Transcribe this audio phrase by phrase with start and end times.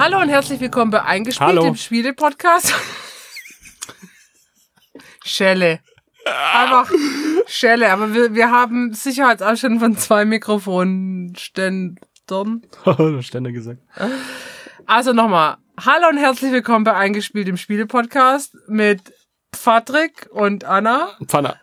[0.00, 1.62] Hallo und herzlich willkommen bei Eingespielt, Hallo.
[1.62, 2.74] dem Spiele-Podcast.
[5.22, 5.80] Schelle.
[6.54, 6.90] Einfach
[7.46, 11.98] Schelle, aber wir, wir haben Sicherheitsabstand von zwei Mikrofonständern.
[13.20, 13.82] Ständer gesagt.
[14.86, 15.58] Also nochmal.
[15.78, 19.02] Hallo und herzlich willkommen bei Eingespielt, dem Spiele-Podcast mit
[19.50, 21.10] Patrick und Anna.
[21.26, 21.56] Pfanne.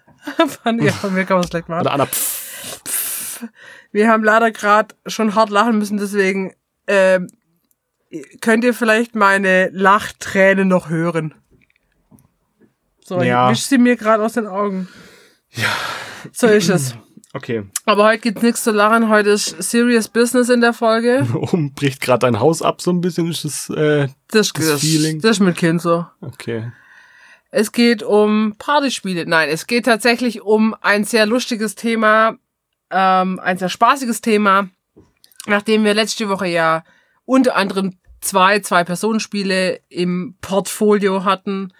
[0.61, 1.81] Von, ja, von mir kann man es gleich machen.
[1.81, 2.05] Oder Anna.
[2.05, 3.47] Pff.
[3.91, 6.53] Wir haben leider gerade schon hart lachen müssen, deswegen
[6.85, 7.29] ähm,
[8.41, 11.33] könnt ihr vielleicht meine Lachtränen noch hören.
[13.03, 13.49] So, Ja.
[13.51, 14.87] ich wisch sie mir gerade aus den Augen.
[15.51, 15.69] Ja.
[16.31, 16.95] So ist es.
[17.33, 17.65] Okay.
[17.85, 19.09] Aber heute gibt's nichts zu lachen.
[19.09, 21.27] Heute ist Serious Business in der Folge.
[21.35, 23.69] Oben bricht gerade dein Haus ab, so ein bisschen ist es.
[23.69, 25.19] Äh, Das, Das das, Feeling.
[25.21, 26.07] das ist mit Kind so.
[26.21, 26.71] okay.
[27.51, 29.25] Es geht um Partyspiele.
[29.27, 32.37] Nein, es geht tatsächlich um ein sehr lustiges Thema,
[32.89, 34.69] ähm, ein sehr spaßiges Thema,
[35.45, 36.83] nachdem wir letzte Woche ja
[37.25, 41.73] unter anderem zwei, zwei Personenspiele im Portfolio hatten.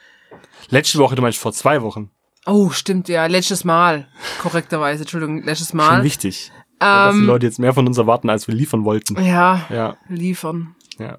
[0.70, 2.12] Letzte Woche, du meinst vor zwei Wochen.
[2.46, 4.08] Oh, stimmt, ja, letztes Mal.
[4.42, 6.04] Korrekterweise, Entschuldigung, letztes Schon Mal.
[6.04, 6.52] wichtig.
[6.80, 9.20] dass die Ähm, Leute jetzt mehr von uns erwarten, als wir liefern wollten.
[9.24, 10.76] ja, Ja, liefern.
[11.00, 11.18] ja.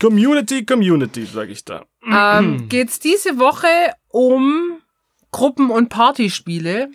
[0.00, 1.84] Community, Community, sag ich da.
[2.06, 3.66] ähm, geht's diese Woche
[4.08, 4.78] um
[5.30, 6.90] Gruppen- und Partyspiele,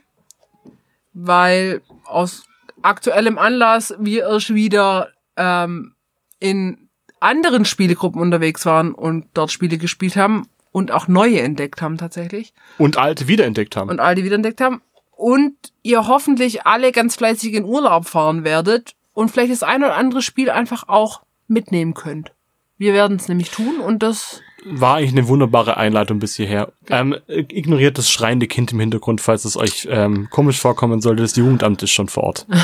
[1.14, 2.46] weil aus
[2.82, 5.94] aktuellem Anlass wir erst wieder ähm,
[6.40, 6.87] in
[7.20, 12.54] anderen Spielegruppen unterwegs waren und dort Spiele gespielt haben und auch neue entdeckt haben tatsächlich
[12.78, 13.90] Und alte wiederentdeckt haben.
[13.90, 14.82] und alte wieder entdeckt haben
[15.16, 19.96] und ihr hoffentlich alle ganz fleißig in Urlaub fahren werdet und vielleicht das ein oder
[19.96, 22.32] andere Spiel einfach auch mitnehmen könnt.
[22.78, 26.72] Wir werden es nämlich tun und das War eigentlich eine wunderbare Einleitung bis hierher.
[26.90, 31.24] Ähm, ignoriert das schreiende Kind im Hintergrund, falls es euch ähm, komisch vorkommen sollte.
[31.24, 32.46] Das Jugendamt ist schon vor Ort.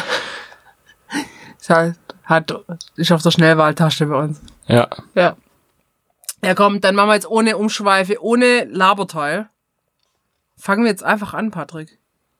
[1.69, 2.53] Halt, hat,
[2.95, 4.41] ist auf der Schnellwahltasche bei uns.
[4.67, 4.87] Ja.
[5.15, 5.37] Ja.
[6.43, 9.49] Ja, komm, dann machen wir jetzt ohne Umschweife, ohne Laberteil.
[10.57, 11.99] Fangen wir jetzt einfach an, Patrick.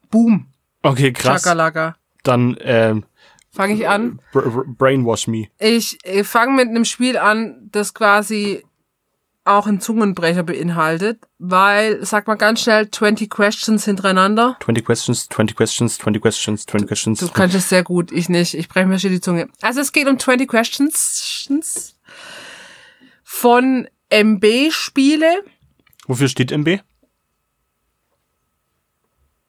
[0.09, 0.47] Boom.
[0.81, 1.44] Okay, krass.
[1.44, 1.96] Chakalaka.
[2.24, 3.06] Dann ähm,
[3.52, 4.19] Fange ich an.
[4.31, 5.47] br br brainwash me.
[5.59, 8.66] Ich äh, fange mit einem Spiel an, das quasi
[9.46, 14.58] auch einen Zungenbrecher beinhaltet, weil, sag mal ganz schnell, 20 Questions hintereinander.
[14.64, 17.20] 20 questions, 20 questions, 20 questions, 20 questions.
[17.20, 18.53] Du kannst es sehr gut, ich nicht.
[18.53, 19.50] Ich breche mir schon die Zunge.
[19.62, 21.96] Also es geht um 20 Questions
[23.24, 25.44] von MB-Spiele.
[26.08, 26.80] Wofür steht MB?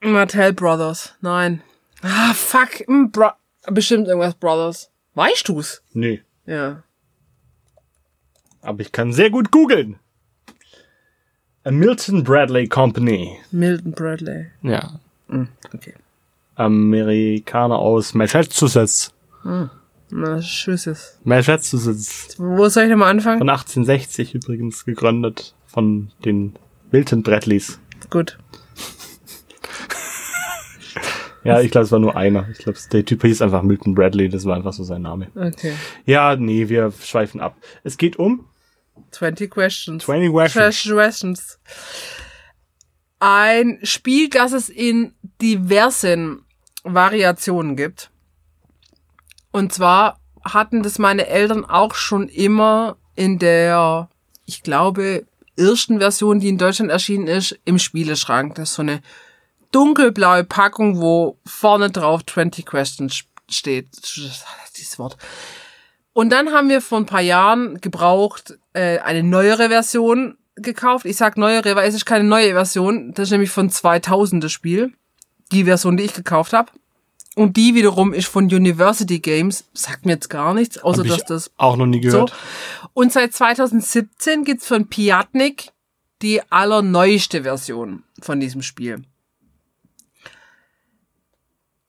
[0.01, 1.15] Mattel Brothers.
[1.21, 1.63] Nein.
[2.03, 2.85] Ah, fuck.
[2.87, 3.31] Bro
[3.67, 4.91] Bestimmt irgendwas Brothers.
[5.15, 5.83] Weißt du's?
[5.93, 6.23] Nee.
[6.47, 6.83] Ja.
[8.65, 9.97] Aber ich kann sehr gut googeln.
[11.65, 13.39] A Milton Bradley Company.
[13.51, 14.47] Milton Bradley.
[14.63, 14.99] Ja.
[15.73, 15.95] Okay.
[16.57, 19.13] Amerikaner aus Massachusetts.
[20.11, 21.19] Na, tschüsses.
[21.25, 22.37] Massachusetts.
[22.39, 23.39] Wo soll ich nochmal anfangen?
[23.39, 25.55] Von 1860 übrigens gegründet.
[25.67, 26.55] Von den
[26.91, 27.79] Milton Bradleys.
[28.11, 28.39] Gut.
[31.47, 32.49] Ja, ich glaube, es war nur einer.
[32.51, 34.31] Ich glaube, der Typ hieß einfach Milton Bradley.
[34.31, 35.27] Das war einfach so sein Name.
[35.35, 35.75] Okay.
[36.07, 37.55] Ja, nee, wir schweifen ab.
[37.83, 38.47] Es geht um
[39.11, 40.05] 20 Questions.
[40.05, 40.83] 20 questions.
[40.83, 41.59] 20 Questions.
[43.21, 46.45] Ein Spiel, das es in diversen
[46.83, 48.11] Variationen gibt.
[49.51, 54.11] Und zwar hatten das meine Eltern auch schon immer in der,
[54.45, 58.57] ich glaube, ersten Version, die in Deutschland erschienen ist, im Spieleschrank.
[58.57, 59.01] Das ist so eine
[59.71, 63.89] dunkelblaue Packung, wo vorne drauf 20 Questions steht.
[64.77, 65.17] Dieses Wort.
[66.13, 71.07] Und dann haben wir vor ein paar Jahren gebraucht äh, eine neuere Version gekauft.
[71.07, 73.13] Ich sag neuere, weil es ist keine neue Version.
[73.15, 74.93] Das ist nämlich von 2000 das Spiel.
[75.53, 76.71] Die Version, die ich gekauft habe.
[77.37, 79.65] Und die wiederum ist von University Games.
[79.73, 82.11] Sagt mir jetzt gar nichts, außer dass das auch noch nie so.
[82.11, 82.33] gehört.
[82.93, 85.73] Und seit 2017 gibt's von Piatnik
[86.23, 89.03] die allerneueste Version von diesem Spiel.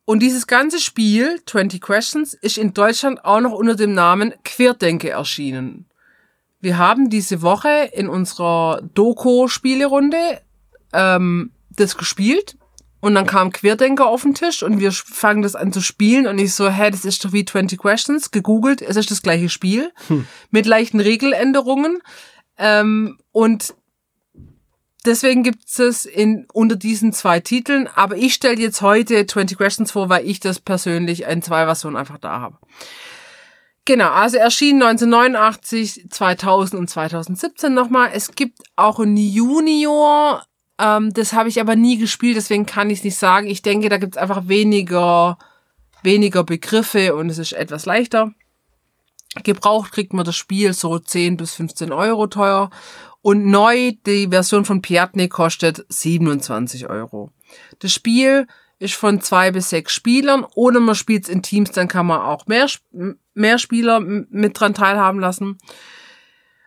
[0.05, 5.09] Und dieses ganze Spiel, 20 Questions, ist in Deutschland auch noch unter dem Namen Querdenke
[5.09, 5.85] erschienen.
[6.65, 10.41] Wir haben diese Woche in unserer Doku-Spielerunde
[10.93, 12.57] ähm, das gespielt
[13.01, 16.39] und dann kam Querdenker auf den Tisch und wir fangen das an zu spielen und
[16.39, 19.93] ich so, hä, das ist doch wie 20 Questions, gegoogelt, es ist das gleiche Spiel
[20.49, 21.99] mit leichten Regeländerungen
[22.57, 23.75] ähm, und
[25.05, 29.91] deswegen gibt es in unter diesen zwei Titeln, aber ich stelle jetzt heute 20 Questions
[29.91, 32.57] vor, weil ich das persönlich in zwei Versionen einfach da habe.
[33.85, 38.09] Genau, also erschien 1989, 2000 und 2017 nochmal.
[38.13, 40.43] Es gibt auch ein Junior,
[40.79, 43.47] ähm, das habe ich aber nie gespielt, deswegen kann ich es nicht sagen.
[43.47, 45.37] Ich denke, da gibt es einfach weniger,
[46.01, 48.31] weniger Begriffe und es ist etwas leichter.
[49.43, 52.71] Gebraucht kriegt man das Spiel so 10 bis 15 Euro teuer.
[53.21, 57.31] Und neu, die Version von Piatnik kostet 27 Euro.
[57.79, 58.47] Das Spiel
[58.79, 60.45] ist von zwei bis sechs Spielern.
[60.55, 62.67] Oder man spielt es in Teams, dann kann man auch mehr,
[63.33, 65.57] mehr Spieler mit dran teilhaben lassen.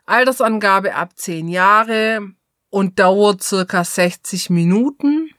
[0.06, 2.32] Altersangabe ab 10 Jahre
[2.70, 5.30] und dauert circa 60 Minuten.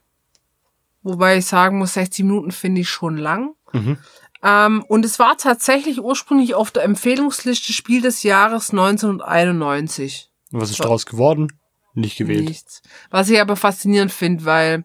[1.02, 3.56] Wobei ich sagen muss, 60 Minuten finde ich schon lang.
[3.72, 3.98] Mhm.
[4.44, 10.30] Ähm, und es war tatsächlich ursprünglich auf der Empfehlungsliste Spiel des Jahres 1991.
[10.52, 10.84] Was ist so.
[10.84, 11.52] daraus geworden?
[11.94, 12.46] Nicht gewählt.
[12.46, 12.82] Nichts.
[13.10, 14.84] Was ich aber faszinierend finde, weil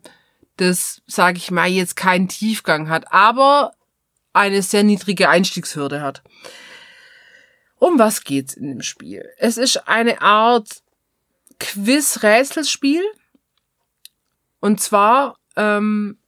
[0.56, 3.72] das, sage ich mal, jetzt keinen Tiefgang hat, aber
[4.32, 6.22] eine sehr niedrige Einstiegshürde hat.
[7.76, 9.28] Um was geht's in dem Spiel?
[9.38, 10.82] Es ist eine Art
[11.58, 13.02] Quiz-Rätselspiel.
[14.60, 16.18] Und zwar ähm,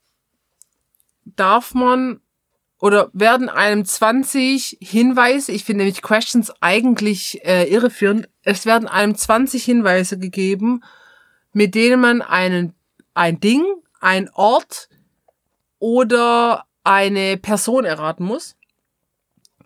[1.24, 2.20] darf man
[2.78, 9.14] oder werden einem 20 Hinweise, ich finde nämlich Questions eigentlich äh, irreführend, es werden einem
[9.14, 10.84] 20 Hinweise gegeben,
[11.52, 12.74] mit denen man einen,
[13.14, 13.64] ein Ding,
[14.06, 14.88] ein Ort
[15.80, 18.54] oder eine Person erraten muss.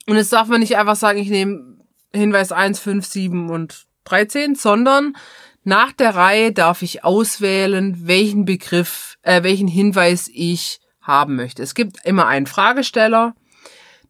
[0.07, 1.77] Und jetzt darf man nicht einfach sagen, ich nehme
[2.15, 5.15] Hinweis 1, 5, 7 und 13, sondern
[5.63, 11.63] nach der Reihe darf ich auswählen, welchen Begriff, äh, welchen Hinweis ich haben möchte.
[11.63, 13.35] Es gibt immer einen Fragesteller,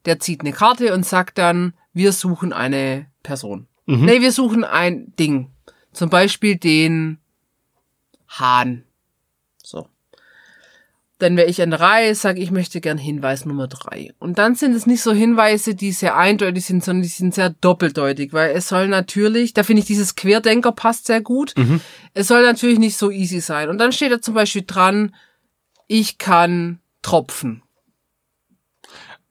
[0.05, 3.67] der zieht eine Karte und sagt dann, wir suchen eine Person.
[3.87, 4.05] Mhm.
[4.05, 5.51] Nee, wir suchen ein Ding.
[5.93, 7.19] Zum Beispiel den
[8.29, 8.85] Hahn.
[9.61, 9.89] So.
[11.21, 14.13] Dann wäre ich an der Reihe, sage ich möchte gern Hinweis Nummer drei.
[14.19, 17.51] Und dann sind es nicht so Hinweise, die sehr eindeutig sind, sondern die sind sehr
[17.51, 21.53] doppeldeutig, weil es soll natürlich, da finde ich dieses Querdenker passt sehr gut.
[21.59, 21.83] Mhm.
[22.15, 23.69] Es soll natürlich nicht so easy sein.
[23.69, 25.15] Und dann steht da zum Beispiel dran,
[25.87, 27.63] ich kann tropfen.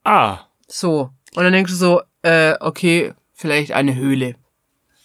[0.04, 0.42] Ah.
[0.68, 1.10] So.
[1.36, 4.36] Und dann denkst du so, äh, okay, vielleicht eine Höhle.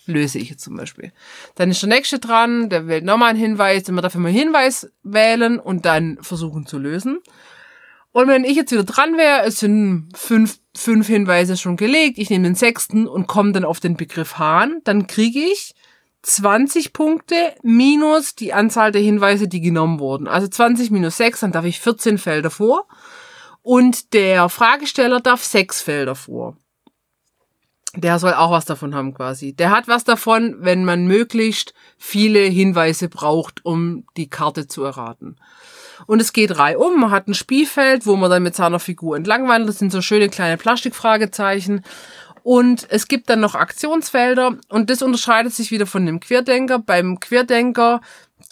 [0.07, 1.13] Löse ich jetzt zum Beispiel.
[1.55, 4.91] Dann ist der nächste dran, der wählt nochmal einen Hinweis, immer dafür mal einen Hinweis
[5.03, 7.21] wählen und dann versuchen zu lösen.
[8.13, 12.31] Und wenn ich jetzt wieder dran wäre, es sind fünf, fünf Hinweise schon gelegt, ich
[12.31, 15.75] nehme den sechsten und komme dann auf den Begriff Hahn, dann kriege ich
[16.23, 20.29] 20 Punkte minus die Anzahl der Hinweise, die genommen wurden.
[20.29, 22.87] Also 20 minus 6, dann darf ich 14 Felder vor.
[23.63, 26.57] Und der Fragesteller darf 6 Felder vor.
[27.97, 29.53] Der soll auch was davon haben quasi.
[29.53, 35.37] Der hat was davon, wenn man möglichst viele Hinweise braucht, um die Karte zu erraten.
[36.07, 37.01] Und es geht reihum.
[37.01, 39.69] Man hat ein Spielfeld, wo man dann mit seiner Figur entlangwandelt.
[39.69, 41.85] Das sind so schöne kleine Plastikfragezeichen.
[42.43, 46.79] Und es gibt dann noch Aktionsfelder und das unterscheidet sich wieder von dem Querdenker.
[46.79, 48.03] Beim Querdenker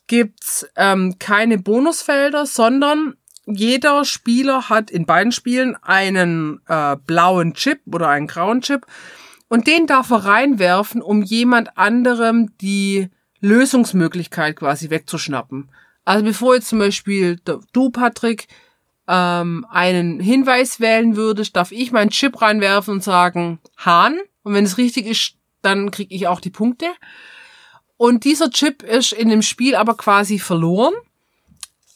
[0.07, 7.81] gibt's ähm, keine Bonusfelder, sondern jeder Spieler hat in beiden Spielen einen äh, blauen Chip
[7.93, 8.87] oder einen grauen Chip
[9.53, 13.11] und den darf er reinwerfen, um jemand anderem die
[13.41, 15.71] Lösungsmöglichkeit quasi wegzuschnappen.
[16.07, 17.39] Also bevor jetzt zum Beispiel
[17.75, 18.49] du, Patrick,
[19.07, 24.19] ähm, einen Hinweis wählen würdest, darf ich meinen Chip reinwerfen und sagen Hahn.
[24.43, 26.87] Und wenn es richtig ist, dann kriege ich auch die Punkte.
[27.99, 30.95] Und dieser Chip ist in dem Spiel aber quasi verloren.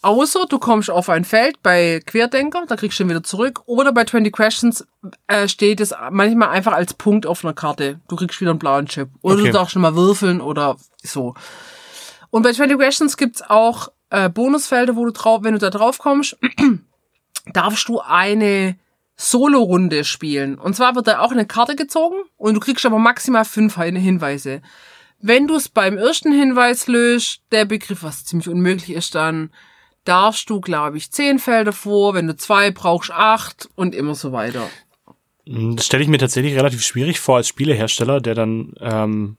[0.03, 3.63] Außer du kommst auf ein Feld bei Querdenker, da kriegst du ihn wieder zurück.
[3.67, 4.87] Oder bei 20 Questions
[5.27, 8.01] äh, steht es manchmal einfach als Punkt auf einer Karte.
[8.09, 9.09] Du kriegst wieder einen blauen Chip.
[9.23, 9.47] Oder okay.
[9.47, 11.35] du darfst schon mal würfeln oder so.
[12.31, 15.99] Und bei 20 Questions gibt's auch äh, Bonusfelder, wo du drauf, wenn du da drauf
[15.99, 16.37] kommst,
[17.53, 18.77] darfst du eine
[19.17, 20.59] Solo-Runde spielen.
[20.59, 24.63] Und zwar wird da auch eine Karte gezogen und du kriegst aber maximal fünf Hinweise.
[25.21, 29.51] Wenn du es beim ersten Hinweis löst, der Begriff, was ziemlich unmöglich ist, dann
[30.09, 32.15] darfst du, glaube ich, zehn Felder vor.
[32.15, 34.69] Wenn du zwei brauchst, acht und immer so weiter.
[35.47, 39.37] Das stelle ich mir tatsächlich relativ schwierig vor als Spielehersteller, der dann ähm,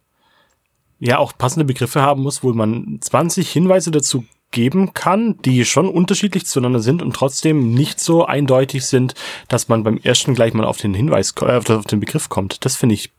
[0.99, 5.89] ja auch passende Begriffe haben muss, wo man 20 Hinweise dazu geben kann, die schon
[5.89, 9.13] unterschiedlich zueinander sind und trotzdem nicht so eindeutig sind,
[9.49, 12.63] dass man beim ersten gleich mal auf den Hinweis, äh, auf den Begriff kommt.
[12.63, 13.11] Das finde ich,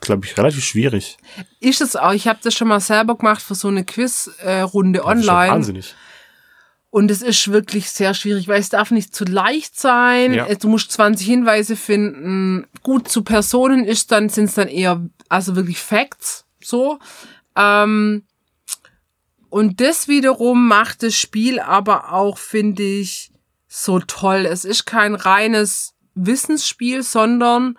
[0.00, 1.18] glaube ich, relativ schwierig.
[1.60, 2.12] Ist es auch.
[2.12, 5.14] Ich habe das schon mal selber gemacht für so eine Quizrunde äh, online.
[5.14, 5.94] Das ist wahnsinnig.
[6.92, 10.34] Und es ist wirklich sehr schwierig, weil es darf nicht zu leicht sein.
[10.34, 10.54] Ja.
[10.56, 12.66] Du musst 20 Hinweise finden.
[12.82, 16.98] Gut, zu Personen ist dann, sind es dann eher, also wirklich Facts, so.
[17.56, 18.24] Ähm,
[19.48, 23.32] und das wiederum macht das Spiel aber auch, finde ich,
[23.66, 24.44] so toll.
[24.44, 27.78] Es ist kein reines Wissensspiel, sondern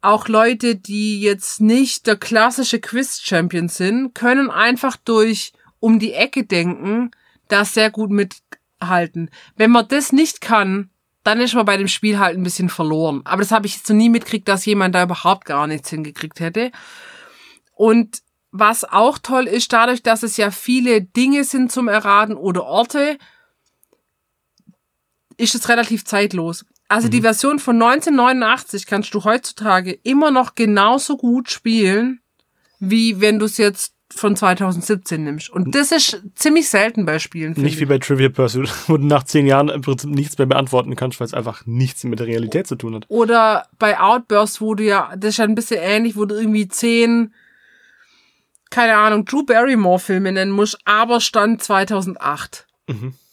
[0.00, 6.42] auch Leute, die jetzt nicht der klassische Quiz-Champion sind, können einfach durch um die Ecke
[6.42, 7.12] denken,
[7.48, 9.30] da sehr gut mithalten.
[9.56, 10.90] Wenn man das nicht kann,
[11.24, 13.22] dann ist man bei dem Spiel halt ein bisschen verloren.
[13.24, 16.40] Aber das habe ich jetzt noch nie mitgekriegt, dass jemand da überhaupt gar nichts hingekriegt
[16.40, 16.70] hätte.
[17.74, 22.64] Und was auch toll ist, dadurch, dass es ja viele Dinge sind zum Erraten oder
[22.64, 23.18] Orte,
[25.36, 26.64] ist es relativ zeitlos.
[26.88, 32.20] Also die Version von 1989 kannst du heutzutage immer noch genauso gut spielen,
[32.78, 35.50] wie wenn du es jetzt von 2017 nimmst.
[35.50, 37.52] Und das ist ziemlich selten bei Spielen.
[37.52, 37.88] Nicht wie ich.
[37.88, 41.26] bei Trivia Pursuit, wo du nach zehn Jahren im Prinzip nichts mehr beantworten kannst, weil
[41.26, 43.04] es einfach nichts mit der Realität zu tun hat.
[43.08, 46.68] Oder bei Outburst, wo du ja, das ist ja ein bisschen ähnlich, wo du irgendwie
[46.68, 47.34] zehn,
[48.70, 52.66] keine Ahnung, Drew Barrymore Filme nennen musst, aber Stand 2008.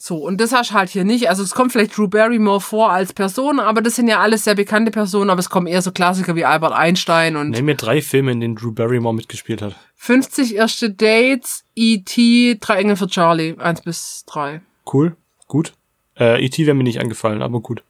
[0.07, 1.29] So, und das hast du halt hier nicht.
[1.29, 4.53] Also es kommt vielleicht Drew Barrymore vor als Person, aber das sind ja alles sehr
[4.53, 8.03] bekannte Personen, aber es kommen eher so Klassiker wie Albert Einstein und Nenn mir drei
[8.03, 9.75] Filme, in denen Drew Barrymore mitgespielt hat.
[9.95, 14.61] 50 erste Dates, E.T., Drei Engel für Charlie, eins bis drei.
[14.93, 15.73] Cool, gut.
[16.19, 16.67] Äh, E.T.
[16.67, 17.83] wäre mir nicht angefallen, aber gut.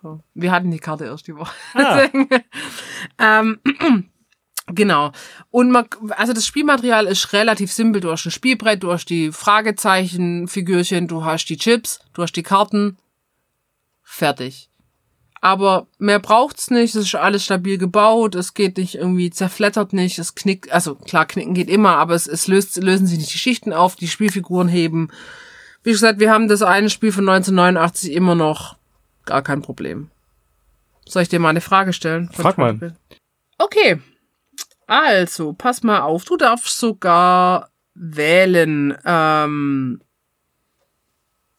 [0.00, 0.20] So.
[0.32, 1.52] Wir hatten die Karte erst die Woche.
[1.74, 2.08] Ah.
[3.18, 3.58] Ähm,
[4.74, 5.12] genau.
[5.50, 8.00] Und man, also das Spielmaterial ist relativ simpel.
[8.00, 12.42] Du hast ein Spielbrett, du hast die Fragezeichenfigürchen, du hast die Chips, du hast die
[12.42, 12.98] Karten.
[14.02, 14.70] Fertig.
[15.40, 20.18] Aber mehr braucht's nicht, es ist alles stabil gebaut, es geht nicht irgendwie, zerflettert nicht,
[20.18, 23.38] es knickt, also klar, knicken geht immer, aber es, es löst, lösen sich nicht die
[23.38, 25.08] Schichten auf, die Spielfiguren heben.
[25.82, 28.76] Wie gesagt, wir haben das eine Spiel von 1989 immer noch,
[29.24, 30.10] gar kein Problem.
[31.06, 32.28] Soll ich dir mal eine Frage stellen?
[32.32, 32.94] Frag mal.
[33.56, 33.98] Okay.
[34.90, 38.98] Also, pass mal auf, du darfst sogar wählen.
[39.04, 40.00] Ähm,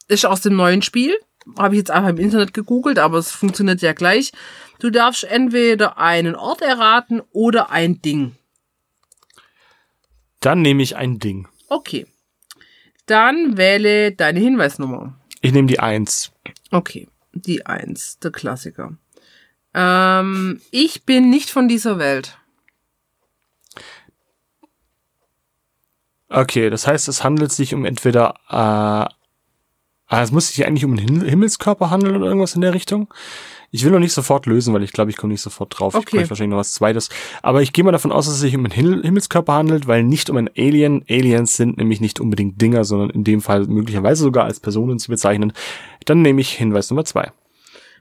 [0.09, 1.15] ist aus dem neuen Spiel.
[1.57, 4.33] Habe ich jetzt einfach im Internet gegoogelt, aber es funktioniert ja gleich.
[4.79, 8.35] Du darfst entweder einen Ort erraten oder ein Ding.
[10.41, 11.47] Dann nehme ich ein Ding.
[11.69, 12.07] Okay.
[13.05, 15.17] Dann wähle deine Hinweisnummer.
[15.39, 16.33] Ich nehme die Eins.
[16.69, 18.97] Okay, die Eins, der Klassiker.
[19.73, 22.38] Ähm, ich bin nicht von dieser Welt.
[26.31, 29.09] Okay, das heißt, es handelt sich um entweder, äh, ah,
[30.21, 33.13] es muss sich eigentlich um einen Him- Himmelskörper handeln oder irgendwas in der Richtung.
[33.73, 35.93] Ich will noch nicht sofort lösen, weil ich glaube, ich komme nicht sofort drauf.
[35.93, 36.17] Ich Okay.
[36.17, 37.09] bräuchte wahrscheinlich noch was Zweites.
[37.41, 40.03] Aber ich gehe mal davon aus, dass es sich um einen Himmel- Himmelskörper handelt, weil
[40.03, 41.05] nicht um einen Alien.
[41.09, 45.09] Aliens sind nämlich nicht unbedingt Dinger, sondern in dem Fall möglicherweise sogar als Personen zu
[45.09, 45.53] bezeichnen.
[46.05, 47.31] Dann nehme ich Hinweis Nummer zwei.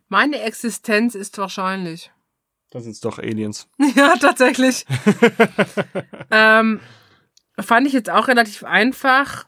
[0.09, 2.11] Meine Existenz ist wahrscheinlich.
[2.71, 3.69] Das sind doch Aliens.
[3.97, 4.87] Ja, tatsächlich.
[6.33, 6.81] ähm,
[7.63, 9.47] fand ich jetzt auch relativ einfach.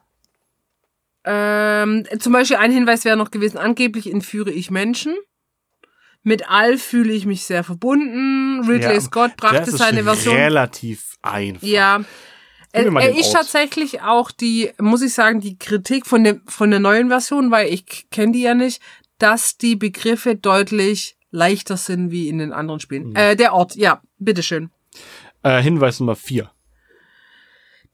[1.24, 5.14] Ähm, zum Beispiel ein Hinweis wäre noch gewesen, angeblich entführe ich Menschen.
[6.24, 8.60] Mit All fühle ich mich sehr verbunden.
[8.68, 10.34] Ridley Ja, Scott brachte das ist seine Version.
[10.36, 11.66] relativ einfach.
[11.66, 12.04] Ja.
[12.72, 13.34] Er, er ist Ort.
[13.34, 17.72] tatsächlich auch die, muss ich sagen, die Kritik von, dem, von der neuen Version, weil
[17.72, 18.80] ich kenne die ja nicht,
[19.18, 23.10] dass die Begriffe deutlich leichter sind wie in den anderen Spielen.
[23.10, 23.16] Mhm.
[23.16, 24.70] Äh, der Ort, ja, bitteschön.
[25.42, 26.50] Äh, Hinweis Nummer vier.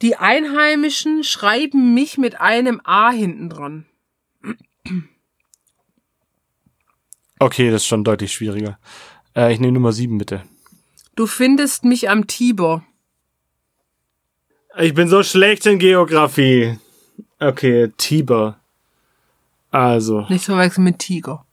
[0.03, 3.87] Die Einheimischen schreiben mich mit einem A hinten dran.
[7.41, 8.79] Okay, das ist schon deutlich schwieriger.
[9.35, 10.43] Äh, ich nehme Nummer sieben, bitte.
[11.15, 12.85] Du findest mich am Tiber.
[14.79, 16.79] Ich bin so schlecht in Geografie.
[17.41, 18.59] Okay, Tiber.
[19.71, 21.45] Also, Nicht verwechseln mit Tiger.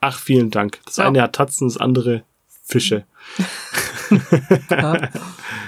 [0.00, 0.78] ach, vielen Dank.
[0.84, 1.06] Das Ja.
[1.08, 2.24] eine hat Tatzen, das andere
[2.64, 3.04] Fische.
[4.70, 5.08] Ja.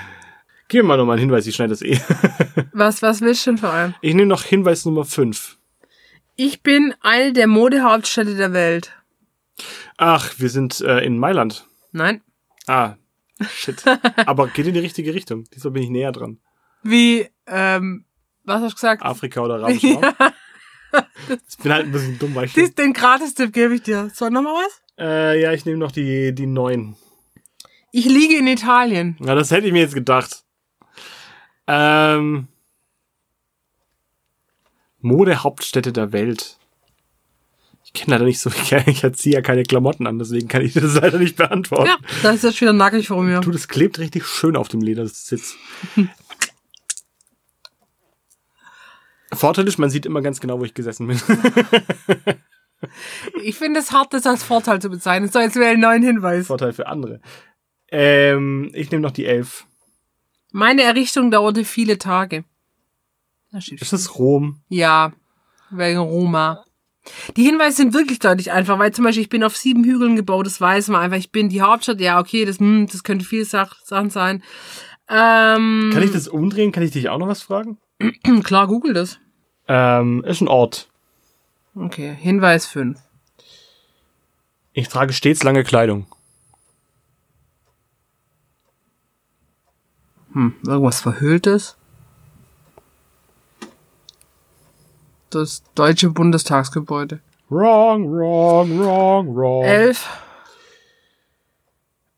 [0.71, 1.99] Gib mir mal nochmal einen Hinweis, ich schneide das eh.
[2.73, 3.95] Was, was willst du denn für einen?
[4.03, 5.59] Ich nehme noch Hinweis Nummer fünf.
[6.37, 8.93] Ich bin eine der Modehauptstädte der Welt.
[9.99, 11.67] Ach, wir sind äh, in Mailand.
[11.93, 12.23] Nein.
[12.69, 12.95] Ah,
[13.53, 13.83] shit.
[14.27, 15.45] Aber geht in die richtige Richtung.
[15.55, 16.39] Diesmal bin ich näher dran.
[16.85, 18.05] Wie, ähm,
[18.45, 19.03] was hast du gesagt?
[19.03, 20.15] Afrika oder Arabischer Raum.
[21.49, 24.09] Ich bin halt ein bisschen dumm, weil ich Dies, den Gratistipp gebe ich dir.
[24.15, 24.81] Soll noch mal was?
[24.99, 26.97] äh, Ja, ich nehme noch die, die neun.
[27.93, 29.17] Ich liege in Italien.
[29.19, 30.45] Na, das hätte ich mir jetzt gedacht.
[31.73, 32.49] Ähm,
[34.99, 36.57] Modehauptstädte der Welt.
[37.85, 38.51] Ich kenne leider nicht so,
[38.87, 41.87] ich erziehe ja keine Klamotten an, deswegen kann ich das leider nicht beantworten.
[41.87, 43.41] Ja, das ist jetzt wieder nackig vor mir.
[43.41, 45.55] Du, das klebt richtig schön auf dem Ledersitz.
[49.33, 51.21] Vorteil ist, man sieht immer ganz genau, wo ich gesessen bin.
[53.43, 55.31] Ich finde es hart, das als Vorteil zu bezeichnen.
[55.31, 56.47] So, jetzt wäre ein neuen Hinweis.
[56.47, 57.21] Vorteil für andere.
[57.91, 59.67] Ähm, ich nehme noch die elf.
[60.53, 62.45] Meine Errichtung dauerte viele Tage.
[63.53, 64.61] Da steht Ist das Rom?
[64.69, 65.13] Ja,
[65.71, 66.65] wegen Roma.
[67.37, 70.47] Die Hinweise sind wirklich deutlich einfach, weil zum Beispiel ich bin auf sieben Hügeln gebaut,
[70.47, 71.17] das weiß man einfach.
[71.17, 74.43] Ich bin die Hauptstadt, ja, okay, das, hm, das könnte viele Sach Sachen sein.
[75.09, 76.73] Ähm, Kann ich das umdrehen?
[76.73, 77.79] Kann ich dich auch noch was fragen?
[78.45, 79.19] Klar, google das.
[79.67, 80.89] Ähm, ist ein Ort.
[81.75, 82.99] Okay, Hinweis 5.
[84.73, 86.07] Ich trage stets lange Kleidung.
[90.33, 91.77] Hm, irgendwas Verhülltes?
[95.31, 97.21] Das deutsche Bundestagsgebäude.
[97.49, 99.65] Wrong, wrong, wrong, wrong.
[99.65, 100.07] Elf.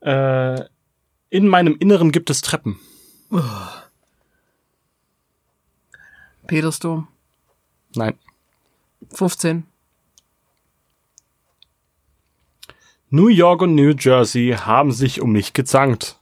[0.00, 0.64] Äh,
[1.31, 2.78] in meinem Inneren gibt es Treppen.
[6.47, 7.09] Petersdom.
[7.95, 8.19] Nein.
[9.14, 9.66] 15.
[13.11, 16.19] New York und New Jersey haben sich um mich gezankt.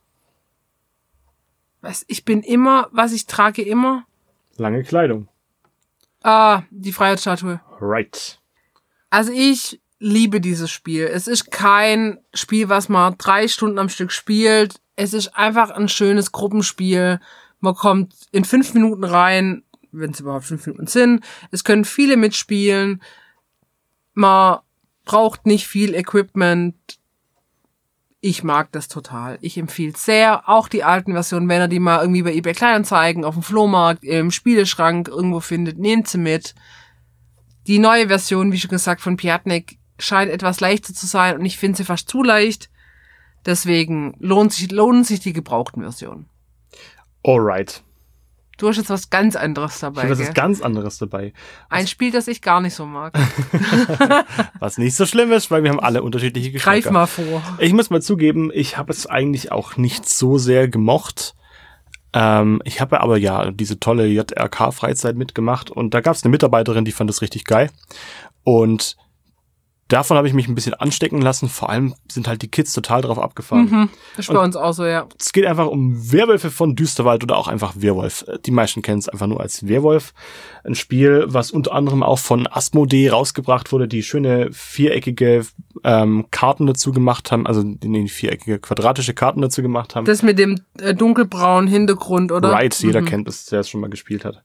[1.80, 4.06] Was, ich bin immer, was ich trage immer?
[4.56, 5.28] Lange Kleidung.
[6.22, 7.60] Ah, die Freiheitsstatue.
[7.80, 8.38] Right.
[9.08, 11.04] Also ich liebe dieses Spiel.
[11.04, 14.80] Es ist kein Spiel, was man drei Stunden am Stück spielt.
[14.96, 17.20] Es ist einfach ein schönes Gruppenspiel.
[17.60, 21.24] Man kommt in fünf Minuten rein, wenn es überhaupt fünf Minuten sind.
[21.50, 23.02] Es können viele mitspielen.
[24.14, 24.58] Man
[25.04, 26.76] braucht nicht viel Equipment.
[28.22, 29.38] Ich mag das total.
[29.40, 30.48] Ich empfehle sehr.
[30.48, 34.04] Auch die alten Versionen, wenn ihr die mal irgendwie bei eBay Kleinanzeigen, auf dem Flohmarkt,
[34.04, 36.54] im Spieleschrank irgendwo findet, nehmt sie mit.
[37.66, 41.56] Die neue Version, wie schon gesagt, von Piatnik scheint etwas leichter zu sein und ich
[41.56, 42.70] finde sie fast zu leicht.
[43.46, 46.28] Deswegen lohnt sich, lohnen sich die gebrauchten Versionen.
[47.24, 47.82] Alright.
[48.60, 50.06] Du hast jetzt was ganz anderes dabei.
[50.06, 50.28] Das gell?
[50.28, 51.32] ist ganz anderes dabei.
[51.70, 53.18] Ein Spiel, das ich gar nicht so mag.
[54.58, 56.82] Was nicht so schlimm ist, weil wir haben alle unterschiedliche Geschmäcker.
[56.82, 57.42] Greif mal vor.
[57.58, 61.34] Ich muss mal zugeben, ich habe es eigentlich auch nicht so sehr gemocht.
[62.12, 66.84] Ähm, ich habe aber ja diese tolle JRK-Freizeit mitgemacht und da gab es eine Mitarbeiterin,
[66.84, 67.70] die fand das richtig geil.
[68.44, 68.98] Und
[69.92, 71.48] davon habe ich mich ein bisschen anstecken lassen.
[71.48, 73.68] Vor allem sind halt die Kids total drauf abgefahren.
[73.70, 75.06] Mhm, das ist bei uns auch so, ja.
[75.18, 78.24] Es geht einfach um Werwölfe von Düsterwald oder auch einfach Werwolf.
[78.46, 80.14] Die meisten kennen es einfach nur als Werwolf.
[80.64, 85.46] Ein Spiel, was unter anderem auch von Asmodee rausgebracht wurde, die schöne viereckige
[85.84, 90.04] ähm, Karten dazu gemacht haben, also nee, viereckige quadratische Karten dazu gemacht haben.
[90.06, 92.50] Das mit dem äh, dunkelbraunen Hintergrund, oder?
[92.50, 94.42] Right, jeder kennt es, der es schon mal gespielt hat.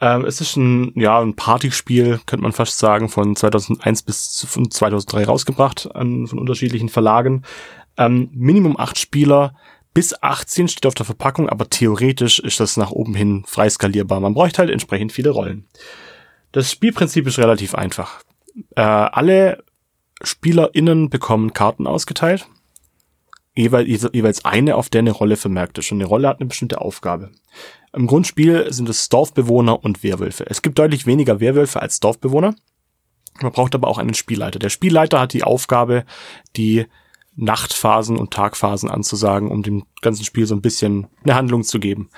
[0.00, 4.46] Ähm, es ist ein, ja, ein Partyspiel, könnte man fast sagen, von 2001 bis zu-
[4.46, 7.42] von 2003 rausgebracht, an, von unterschiedlichen Verlagen.
[7.98, 9.54] Ähm, Minimum acht Spieler,
[9.92, 14.20] bis 18 steht auf der Verpackung, aber theoretisch ist das nach oben hin frei skalierbar.
[14.20, 15.66] Man bräuchte halt entsprechend viele Rollen.
[16.52, 18.22] Das Spielprinzip ist relativ einfach.
[18.76, 19.62] Äh, alle
[20.22, 22.48] SpielerInnen bekommen Karten ausgeteilt.
[23.54, 25.90] Jeweils, jeweils eine, auf der eine Rolle vermerkt ist.
[25.90, 27.30] Und eine Rolle hat eine bestimmte Aufgabe.
[27.92, 30.44] Im Grundspiel sind es Dorfbewohner und Werwölfe.
[30.48, 32.54] Es gibt deutlich weniger Werwölfe als Dorfbewohner.
[33.40, 34.58] Man braucht aber auch einen Spielleiter.
[34.58, 36.04] Der Spielleiter hat die Aufgabe,
[36.56, 36.86] die
[37.36, 42.10] Nachtphasen und Tagphasen anzusagen, um dem ganzen Spiel so ein bisschen eine Handlung zu geben.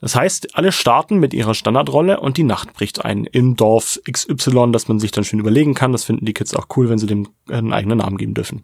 [0.00, 4.72] Das heißt, alle starten mit ihrer Standardrolle und die Nacht bricht ein im Dorf XY,
[4.72, 5.92] das man sich dann schön überlegen kann.
[5.92, 8.62] Das finden die Kids auch cool, wenn sie dem einen eigenen Namen geben dürfen.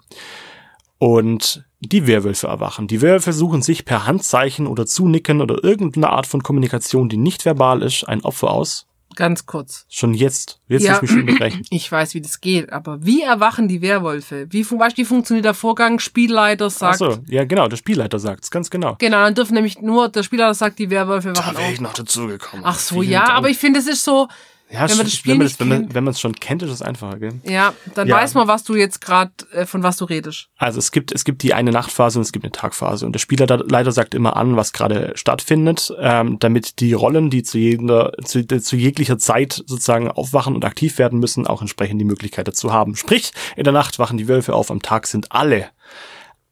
[0.99, 2.87] Und die Werwölfe erwachen.
[2.87, 7.45] Die Werwölfe suchen sich per Handzeichen oder Zunicken oder irgendeine Art von Kommunikation, die nicht
[7.45, 8.87] verbal ist, ein Opfer aus.
[9.15, 9.85] Ganz kurz.
[9.91, 10.59] Schon jetzt.
[10.69, 10.95] Jetzt Ja.
[10.95, 10.99] ja.
[11.03, 11.67] mich schon brechen.
[11.69, 14.47] Ich weiß, wie das geht, aber wie erwachen die Werwölfe?
[14.51, 15.99] Wie, du, wie funktioniert der Vorgang?
[15.99, 16.99] Spielleiter Ach sagt.
[16.99, 18.97] so, ja genau, der Spielleiter sagt's, ganz genau.
[19.01, 21.75] Genau, dann dürfen nämlich nur, der Spielleiter sagt, die Werwölfe wachen Da wäre auf.
[21.75, 22.65] ich noch dazugekommen.
[22.65, 23.39] Ach so, Vielen ja, Dank.
[23.39, 24.29] aber ich finde, es ist so,
[24.73, 26.63] ja, wenn man das Spiel wenn man nicht wenn man, wenn man es schon kennt,
[26.63, 27.41] ist es einfacher, gell?
[27.45, 28.17] ja, dann Ja.
[28.17, 30.49] weiß man, was du jetzt gerade, äh, von was du redest.
[30.57, 33.05] Also es gibt, es gibt die eine Nachtphase und es gibt eine Tagphase.
[33.07, 37.43] Und der Spieler leider sagt immer an, was gerade stattfindet, ähm, damit die Rollen, die
[37.43, 42.05] zu jeder, zu, zu jeglicher Zeit sozusagen aufwachen und aktiv werden müssen, auch entsprechend die
[42.05, 42.97] Möglichkeit dazu haben.
[42.97, 45.67] Sprich, in der Nacht wachen die Wölfe auf, am Tag sind alle,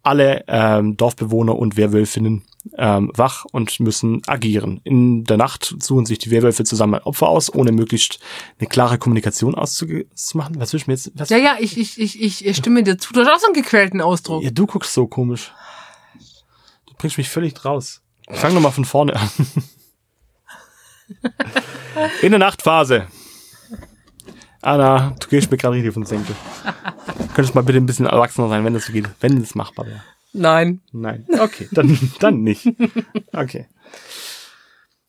[0.02, 2.42] alle ähm, Dorfbewohner und Werwölfinnen
[2.76, 4.80] ähm, wach und müssen agieren.
[4.84, 8.20] In der Nacht suchen sich die Werwölfe zusammen ein Opfer aus, ohne möglichst
[8.58, 10.60] eine klare Kommunikation auszumachen.
[10.60, 11.12] Was willst du mir jetzt?
[11.14, 11.30] Was?
[11.30, 13.12] Ja, ja, ich, ich, ich, ich, stimme dir zu.
[13.12, 14.42] Du hast auch so einen gequälten Ausdruck.
[14.42, 15.52] Ja, du guckst so komisch.
[16.86, 18.02] Du bringst mich völlig raus.
[18.30, 19.28] Ich fang noch mal von vorne an.
[22.22, 23.08] In der Nachtphase.
[24.62, 26.37] Anna, du gehst mir gerade richtig auf den Senkel.
[27.35, 29.09] Könntest mal bitte ein bisschen erwachsener sein, wenn das so geht.
[29.20, 30.03] Wenn das machbar wäre.
[30.33, 30.81] Nein.
[30.92, 31.27] Nein.
[31.38, 32.66] Okay, dann, dann nicht.
[33.33, 33.66] Okay.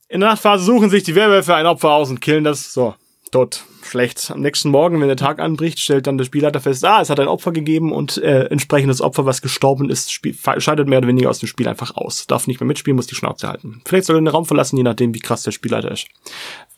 [0.08, 2.74] In der Nachtphase suchen sich die Werwölfe ein Opfer aus und killen das.
[2.74, 2.96] So,
[3.32, 3.64] tot.
[3.84, 4.32] Schlecht.
[4.32, 7.20] Am nächsten Morgen, wenn der Tag anbricht, stellt dann der Spielleiter fest, ah, es hat
[7.20, 11.40] ein Opfer gegeben und äh, entsprechendes Opfer, was gestorben ist, scheidet mehr oder weniger aus
[11.40, 12.28] dem Spiel einfach aus.
[12.28, 13.82] Darf nicht mehr mitspielen, muss die Schnauze halten.
[13.86, 16.08] Vielleicht soll er den Raum verlassen, je nachdem, wie krass der Spielleiter ist.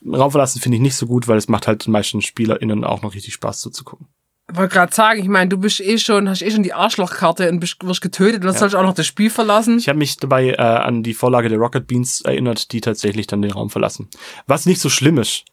[0.05, 3.01] Raum verlassen finde ich nicht so gut, weil es macht halt den meisten SpielerInnen auch
[3.01, 4.07] noch richtig Spaß zuzugucken.
[4.49, 7.49] Ich wollte gerade sagen, ich meine, du bist eh schon, hast eh schon die Arschlochkarte
[7.49, 9.77] und bist, wirst getötet und dann sollst du auch noch das Spiel verlassen.
[9.77, 13.41] Ich habe mich dabei äh, an die Vorlage der Rocket Beans erinnert, die tatsächlich dann
[13.41, 14.09] den Raum verlassen.
[14.45, 15.45] Was nicht so schlimm ist.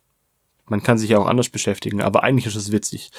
[0.66, 3.10] Man kann sich ja auch anders beschäftigen, aber eigentlich ist es witzig.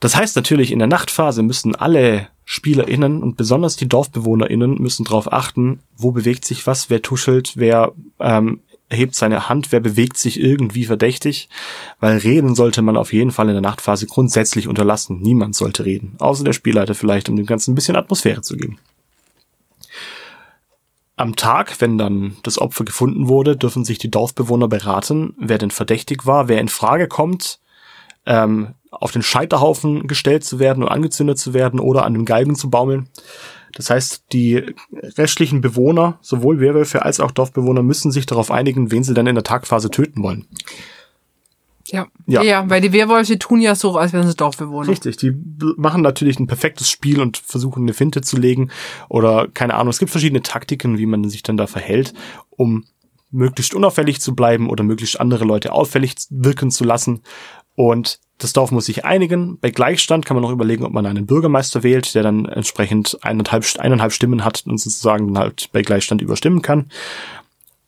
[0.00, 5.32] Das heißt natürlich, in der Nachtphase müssen alle SpielerInnen und besonders die DorfbewohnerInnen müssen darauf
[5.32, 10.40] achten, wo bewegt sich was, wer tuschelt, wer ähm, hebt seine Hand, wer bewegt sich
[10.40, 11.48] irgendwie verdächtig,
[11.98, 15.20] weil reden sollte man auf jeden Fall in der Nachtphase grundsätzlich unterlassen.
[15.20, 18.78] Niemand sollte reden, außer der Spielleiter vielleicht, um dem Ganzen ein bisschen Atmosphäre zu geben.
[21.16, 25.70] Am Tag, wenn dann das Opfer gefunden wurde, dürfen sich die Dorfbewohner beraten, wer denn
[25.70, 27.58] verdächtig war, wer in Frage kommt,
[28.26, 32.54] ähm, auf den Scheiterhaufen gestellt zu werden und angezündet zu werden oder an den Galgen
[32.54, 33.08] zu baumeln.
[33.76, 34.74] Das heißt, die
[35.18, 39.34] restlichen Bewohner, sowohl Werwölfe als auch Dorfbewohner, müssen sich darauf einigen, wen sie dann in
[39.34, 40.46] der Tagphase töten wollen.
[41.88, 42.08] Ja.
[42.26, 42.42] ja.
[42.42, 44.88] Ja, weil die Werwölfe tun ja so, als wären sie Dorfbewohner.
[44.88, 45.32] Richtig, die
[45.76, 48.70] machen natürlich ein perfektes Spiel und versuchen eine Finte zu legen
[49.08, 49.90] oder keine Ahnung.
[49.90, 52.14] Es gibt verschiedene Taktiken, wie man sich dann da verhält,
[52.50, 52.86] um
[53.30, 57.22] möglichst unauffällig zu bleiben oder möglichst andere Leute auffällig wirken zu lassen.
[57.74, 59.58] Und das Dorf muss sich einigen.
[59.58, 63.64] Bei Gleichstand kann man noch überlegen, ob man einen Bürgermeister wählt, der dann entsprechend eineinhalb,
[63.78, 66.90] eineinhalb Stimmen hat und sozusagen dann halt bei Gleichstand überstimmen kann.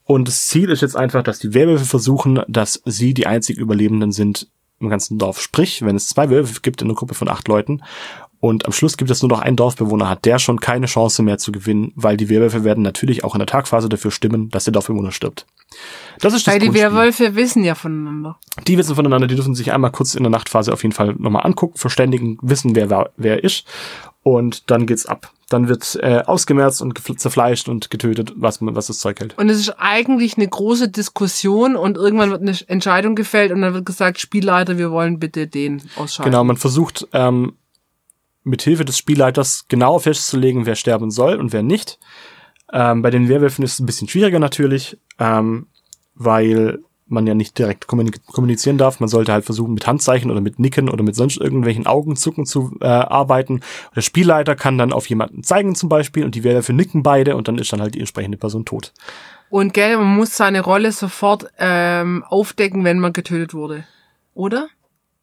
[0.05, 4.11] Und das Ziel ist jetzt einfach, dass die Werwölfe versuchen, dass sie die einzig Überlebenden
[4.11, 4.49] sind
[4.81, 5.41] im ganzen Dorf.
[5.41, 7.83] Sprich, wenn es zwei Werwölfe gibt in einer Gruppe von acht Leuten
[8.41, 11.39] und am Schluss gibt es nur noch einen Dorfbewohner, hat der schon keine Chance mehr
[11.39, 14.73] zu gewinnen, weil die Werwölfe werden natürlich auch in der Tagphase dafür stimmen, dass der
[14.73, 15.47] Dorfbewohner stirbt.
[16.21, 18.39] Das ist das Weil die Werwölfe wissen ja voneinander.
[18.67, 21.45] Die wissen voneinander, die dürfen sich einmal kurz in der Nachtphase auf jeden Fall nochmal
[21.45, 23.67] angucken, verständigen, wissen, wer wer ist.
[24.23, 25.33] Und dann geht's ab.
[25.49, 29.37] Dann wird äh, ausgemerzt und zerfleischt und getötet, was, was das Zeug hält.
[29.39, 33.73] Und es ist eigentlich eine große Diskussion und irgendwann wird eine Entscheidung gefällt und dann
[33.73, 36.31] wird gesagt, Spielleiter, wir wollen bitte den ausschalten.
[36.31, 37.55] Genau, man versucht ähm,
[38.49, 41.99] mit Hilfe des Spielleiters genau festzulegen, wer sterben soll und wer nicht.
[42.73, 45.69] Ähm, bei den Werwölfen ist es ein bisschen schwieriger natürlich, ähm,
[46.15, 46.81] weil
[47.11, 49.01] man ja nicht direkt kommunizieren darf.
[49.01, 52.77] Man sollte halt versuchen, mit Handzeichen oder mit Nicken oder mit sonst irgendwelchen Augenzucken zu
[52.81, 53.61] äh, arbeiten.
[53.97, 57.49] Der Spielleiter kann dann auf jemanden zeigen zum Beispiel und die Werwölfe nicken beide und
[57.49, 58.93] dann ist dann halt die entsprechende Person tot.
[59.51, 63.85] Und gell, man muss seine Rolle sofort ähm, aufdecken, wenn man getötet wurde.
[64.35, 64.69] Oder?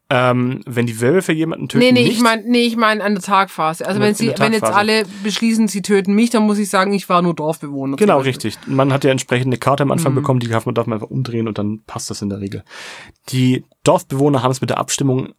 [0.08, 1.84] Ähm, wenn die Wölfe jemanden töten.
[1.84, 3.84] Nee, nee, nicht, ich meine, nee, ich meine an der Tagphase.
[3.84, 7.08] Also wenn sie, wenn jetzt alle beschließen, sie töten mich, dann muss ich sagen, ich
[7.08, 7.96] war nur Dorfbewohner.
[7.96, 8.56] Genau, richtig.
[8.66, 10.16] Man hat ja entsprechend eine Karte am Anfang mhm.
[10.16, 12.62] bekommen, die darf man, darf man einfach umdrehen und dann passt das in der Regel.
[13.30, 15.34] Die Dorfbewohner haben es mit der Abstimmung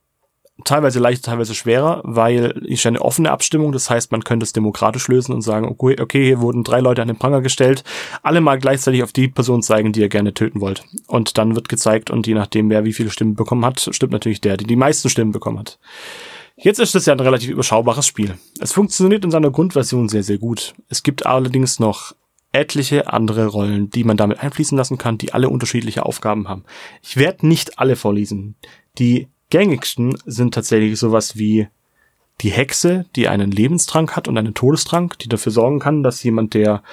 [0.63, 5.07] teilweise leichter, teilweise schwerer, weil ich eine offene Abstimmung, das heißt, man könnte es demokratisch
[5.07, 7.83] lösen und sagen, okay, okay, hier wurden drei Leute an den Pranger gestellt,
[8.23, 10.83] alle mal gleichzeitig auf die Person zeigen, die ihr gerne töten wollt.
[11.07, 14.41] Und dann wird gezeigt und je nachdem, wer wie viele Stimmen bekommen hat, stimmt natürlich
[14.41, 15.79] der, der die meisten Stimmen bekommen hat.
[16.55, 18.35] Jetzt ist es ja ein relativ überschaubares Spiel.
[18.59, 20.73] Es funktioniert in seiner Grundversion sehr, sehr gut.
[20.89, 22.15] Es gibt allerdings noch
[22.51, 26.63] etliche andere Rollen, die man damit einfließen lassen kann, die alle unterschiedliche Aufgaben haben.
[27.03, 28.55] Ich werde nicht alle vorlesen.
[28.97, 31.67] Die gängigsten sind tatsächlich sowas wie
[32.41, 36.53] die Hexe, die einen Lebenstrank hat und einen Todestrank, die dafür sorgen kann, dass jemand,
[36.53, 36.83] der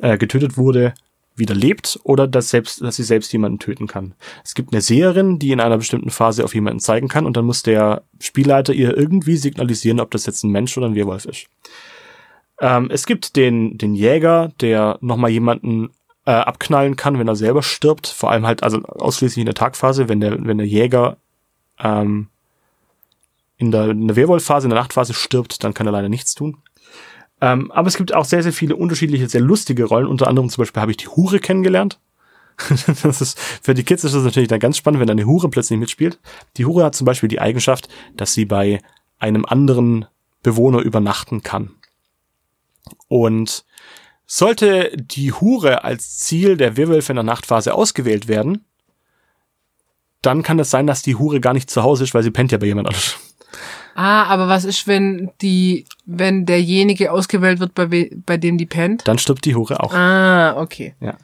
[0.00, 0.94] äh, getötet wurde,
[1.36, 4.14] wieder lebt oder dass, selbst, dass sie selbst jemanden töten kann.
[4.44, 7.44] Es gibt eine Seherin, die in einer bestimmten Phase auf jemanden zeigen kann und dann
[7.44, 11.46] muss der Spielleiter ihr irgendwie signalisieren, ob das jetzt ein Mensch oder ein Werwolf ist.
[12.60, 15.90] Ähm, es gibt den, den Jäger, der nochmal jemanden
[16.24, 18.06] äh, abknallen kann, wenn er selber stirbt.
[18.06, 21.16] Vor allem halt, also ausschließlich in der Tagphase, wenn der, wenn der Jäger
[21.78, 22.28] ähm,
[23.56, 26.58] in der, in der Werwolf-Phase, in der Nachtphase stirbt, dann kann er leider nichts tun.
[27.40, 30.06] Ähm, aber es gibt auch sehr, sehr viele unterschiedliche, sehr lustige Rollen.
[30.06, 31.98] Unter anderem zum Beispiel habe ich die Hure kennengelernt.
[33.02, 35.78] das ist, für die Kids ist das natürlich dann ganz spannend, wenn eine Hure plötzlich
[35.78, 36.18] mitspielt.
[36.56, 38.80] Die Hure hat zum Beispiel die Eigenschaft, dass sie bei
[39.18, 40.06] einem anderen
[40.42, 41.70] Bewohner übernachten kann.
[43.08, 43.64] Und
[44.26, 48.64] sollte die Hure als Ziel der Werwölfe in der Nachtphase ausgewählt werden,
[50.26, 52.52] dann kann es sein, dass die Hure gar nicht zu Hause ist, weil sie pennt
[52.52, 53.16] ja bei jemand anders.
[53.94, 59.06] Ah, aber was ist, wenn die, wenn derjenige ausgewählt wird, bei, bei dem die pennt?
[59.06, 59.94] Dann stirbt die Hure auch.
[59.94, 60.94] Ah, okay.
[61.00, 61.16] Ja.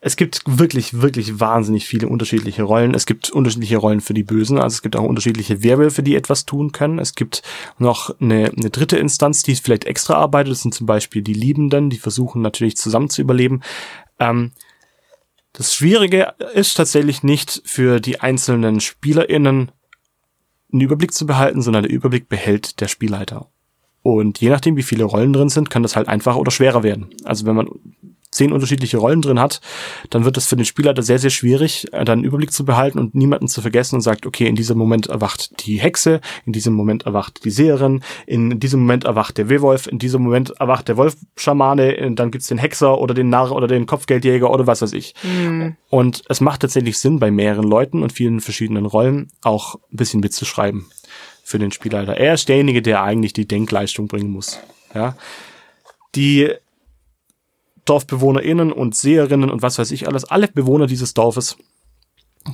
[0.00, 2.94] Es gibt wirklich, wirklich wahnsinnig viele unterschiedliche Rollen.
[2.94, 6.44] Es gibt unterschiedliche Rollen für die Bösen, also es gibt auch unterschiedliche Werwölfe, die etwas
[6.46, 7.00] tun können.
[7.00, 7.42] Es gibt
[7.78, 10.52] noch eine, eine dritte Instanz, die vielleicht extra arbeitet.
[10.52, 13.62] Das sind zum Beispiel die Liebenden, die versuchen natürlich zusammen zu überleben.
[14.20, 14.52] Ähm,
[15.52, 19.72] das Schwierige ist tatsächlich nicht für die einzelnen SpielerInnen
[20.72, 23.48] einen Überblick zu behalten, sondern der Überblick behält der Spielleiter.
[24.02, 27.08] Und je nachdem, wie viele Rollen drin sind, kann das halt einfacher oder schwerer werden.
[27.24, 27.68] Also wenn man
[28.30, 29.60] zehn unterschiedliche Rollen drin hat,
[30.10, 32.98] dann wird es für den Spielleiter sehr, sehr schwierig, äh, dann einen Überblick zu behalten
[32.98, 36.74] und niemanden zu vergessen und sagt, okay, in diesem Moment erwacht die Hexe, in diesem
[36.74, 40.96] Moment erwacht die Seherin, in diesem Moment erwacht der Werwolf, in diesem Moment erwacht der
[40.96, 45.14] Wolfschamane, dann gibt's den Hexer oder den Narr oder den Kopfgeldjäger oder was weiß ich.
[45.22, 45.76] Mhm.
[45.88, 50.20] Und es macht tatsächlich Sinn, bei mehreren Leuten und vielen verschiedenen Rollen auch ein bisschen
[50.20, 50.86] mitzuschreiben.
[51.48, 52.18] für den Spielleiter.
[52.18, 54.60] Er ist derjenige, der eigentlich die Denkleistung bringen muss.
[54.94, 55.16] Ja.
[56.14, 56.52] Die
[57.88, 61.56] DorfbewohnerInnen und Seherinnen und was weiß ich alles, alle Bewohner dieses Dorfes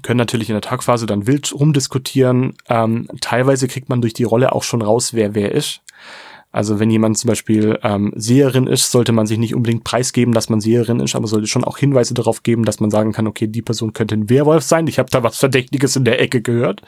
[0.02, 2.54] können natürlich in der Tagphase dann wild rumdiskutieren.
[2.68, 5.82] Ähm, teilweise kriegt man durch die Rolle auch schon raus, wer wer ist.
[6.54, 10.48] Also wenn jemand zum Beispiel ähm, Seherin ist, sollte man sich nicht unbedingt preisgeben, dass
[10.48, 13.48] man Seherin ist, aber sollte schon auch Hinweise darauf geben, dass man sagen kann, okay,
[13.48, 16.82] die Person könnte ein Werwolf sein, ich habe da was Verdächtiges in der Ecke gehört.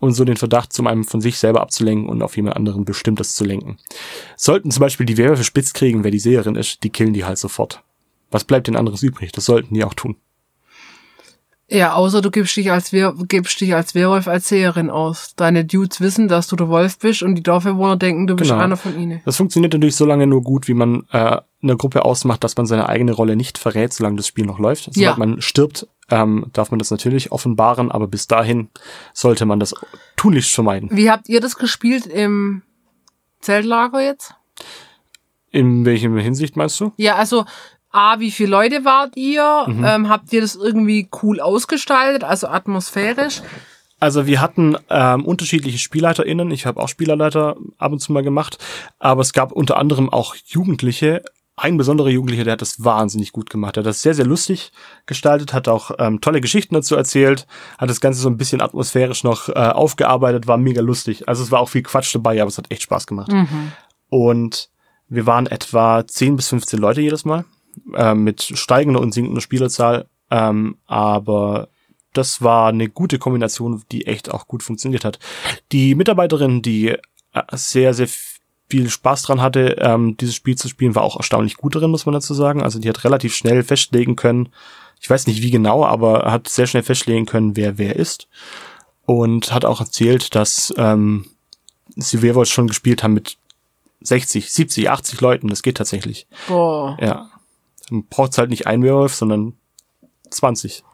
[0.00, 3.36] Und so den Verdacht zum einen von sich selber abzulenken und auf jemand anderen Bestimmtes
[3.36, 3.78] zu lenken.
[4.36, 7.38] Sollten zum Beispiel die Werwölfe spitz kriegen, wer die Seherin ist, die killen die halt
[7.38, 7.84] sofort.
[8.32, 9.30] Was bleibt denn anderes übrig?
[9.30, 10.16] Das sollten die auch tun.
[11.68, 15.32] Ja, außer du gibst dich als, Wehr, gibst dich als Werwolf als Seherin aus.
[15.34, 18.62] Deine Dudes wissen, dass du der Wolf bist und die Dorfbewohner denken, du bist Genau.
[18.62, 19.22] einer von ihnen.
[19.24, 22.66] Das funktioniert natürlich so lange nur gut, wie man äh, eine Gruppe ausmacht, dass man
[22.66, 24.84] seine eigene Rolle nicht verrät, solange das Spiel noch läuft.
[24.84, 25.16] Sobald Ja.
[25.16, 28.68] man stirbt, ähm, darf man das natürlich offenbaren, aber bis dahin
[29.14, 29.74] sollte man das
[30.16, 30.90] tunlichst vermeiden.
[30.92, 32.60] Wie habt ihr das gespielt im
[33.40, 34.34] Zeltlager jetzt?
[35.50, 36.92] In welchem Hinsicht meinst du?
[36.98, 37.44] Ja, also
[37.94, 39.64] A, wie viele Leute wart ihr?
[39.66, 39.84] Mhm.
[39.84, 43.40] Ähm, habt ihr das irgendwie cool ausgestaltet, also atmosphärisch?
[44.00, 46.50] Also wir hatten ähm, unterschiedliche SpielleiterInnen.
[46.50, 48.58] Ich habe auch Spielerleiter ab und zu mal gemacht.
[48.98, 51.22] Aber es gab unter anderem auch Jugendliche.
[51.56, 53.76] Ein besonderer Jugendlicher, der hat das wahnsinnig gut gemacht.
[53.76, 54.72] Der hat das sehr, sehr lustig
[55.06, 57.46] gestaltet, hat auch ähm, tolle Geschichten dazu erzählt,
[57.78, 61.28] hat das Ganze so ein bisschen atmosphärisch noch äh, aufgearbeitet, war mega lustig.
[61.28, 63.32] Also es war auch viel Quatsch dabei, aber es hat echt Spaß gemacht.
[64.10, 64.68] Und
[65.08, 67.44] wir waren etwa 10 bis 15 Leute jedes Mal,
[67.94, 70.06] äh, mit steigender und sinkender Spielerzahl.
[70.30, 71.68] Ähm, aber
[72.12, 75.18] das war eine gute Kombination, die echt auch gut funktioniert hat.
[75.72, 76.98] Die Mitarbeiterin, die äh,
[77.52, 78.08] sehr, sehr
[78.68, 82.06] viel Spaß dran hatte, ähm, dieses Spiel zu spielen, war auch erstaunlich gut darin, muss
[82.06, 82.62] man dazu sagen.
[82.62, 84.48] Also die hat relativ schnell festlegen können,
[85.04, 88.26] ich weiß nicht wie genau, aber hat sehr schnell festlegen können, wer wer ist.
[89.04, 91.26] Und hat auch erzählt, dass ähm,
[91.94, 93.36] sie Werwolf schon gespielt haben mit
[94.00, 95.48] 60, 70, 80 Leuten.
[95.48, 96.26] Das geht tatsächlich.
[96.48, 96.96] Boah.
[97.02, 97.28] Ja.
[97.90, 99.54] Man braucht halt nicht ein Werwolf, sondern
[100.30, 100.84] 20.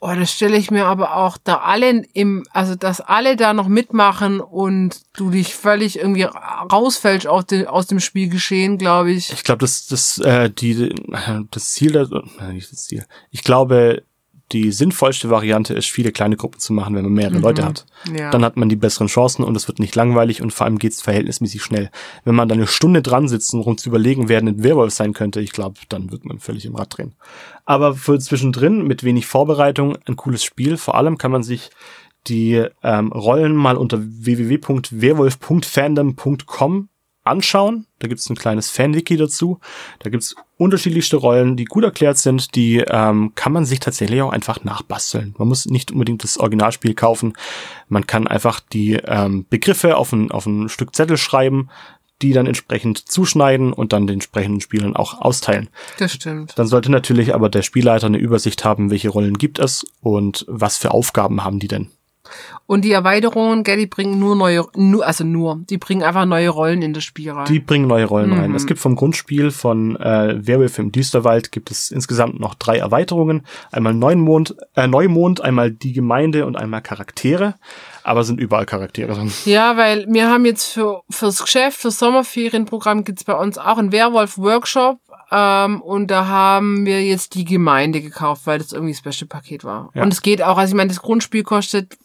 [0.00, 3.68] Oh, das stelle ich mir aber auch da alle im, also dass alle da noch
[3.68, 9.32] mitmachen und du dich völlig irgendwie rausfällst aus, dem aus dem Spielgeschehen, glaube ich.
[9.32, 10.94] Ich glaube, das, das, äh, die,
[11.50, 12.06] das Ziel, da,
[12.38, 13.06] nein, nicht das Ziel.
[13.30, 14.02] Ich glaube,
[14.52, 17.86] die sinnvollste Variante ist, viele kleine Gruppen zu machen, wenn man mehrere Leute hat.
[18.16, 18.30] Ja.
[18.30, 21.00] Dann hat man die besseren Chancen und es wird nicht langweilig und vor allem geht's
[21.00, 21.90] verhältnismäßig schnell.
[22.24, 25.14] Wenn man da eine Stunde dran sitzt, um rum zu überlegen, wer ein Werwolf sein
[25.14, 27.14] könnte, ich glaube, dann wird man völlig im Rad drehen.
[27.64, 30.76] Aber für zwischendrin, mit wenig Vorbereitung, ein cooles Spiel.
[30.76, 31.70] Vor allem kann man sich
[32.26, 36.88] die ähm, Rollen mal unter www.werwolf.fandom.com
[37.24, 37.86] anschauen.
[37.98, 39.58] Da gibt's ein kleines Fanwiki dazu.
[39.98, 42.54] Da gibt's unterschiedlichste Rollen, die gut erklärt sind.
[42.54, 45.34] Die ähm, kann man sich tatsächlich auch einfach nachbasteln.
[45.38, 47.32] Man muss nicht unbedingt das Originalspiel kaufen.
[47.88, 51.70] Man kann einfach die ähm, Begriffe auf ein, auf ein Stück Zettel schreiben,
[52.22, 55.68] die dann entsprechend zuschneiden und dann den entsprechenden Spielern auch austeilen.
[55.98, 56.52] Das stimmt.
[56.56, 60.76] Dann sollte natürlich aber der Spielleiter eine Übersicht haben, welche Rollen gibt es und was
[60.76, 61.90] für Aufgaben haben die denn.
[62.66, 66.48] Und die Erweiterungen, gell, die bringen nur neue, nur, also nur, die bringen einfach neue
[66.48, 67.44] Rollen in das Spiel rein.
[67.46, 68.54] Die bringen neue Rollen rein.
[68.54, 73.42] Es gibt vom Grundspiel von äh, Werwolf im Düsterwald gibt es insgesamt noch drei Erweiterungen.
[73.70, 77.54] Einmal Neumond, äh, Neumond, einmal die Gemeinde und einmal Charaktere.
[78.02, 79.32] Aber sind überall Charaktere drin.
[79.44, 83.92] Ja, weil wir haben jetzt für fürs Geschäft, fürs Sommerferienprogramm gibt's bei uns auch einen
[83.92, 84.98] Werwolf-Workshop.
[85.30, 89.64] Ähm, und da haben wir jetzt die Gemeinde gekauft, weil das irgendwie das beste Paket
[89.64, 89.90] war.
[89.94, 90.02] Ja.
[90.02, 91.96] Und es geht auch, also ich meine, das Grundspiel kostet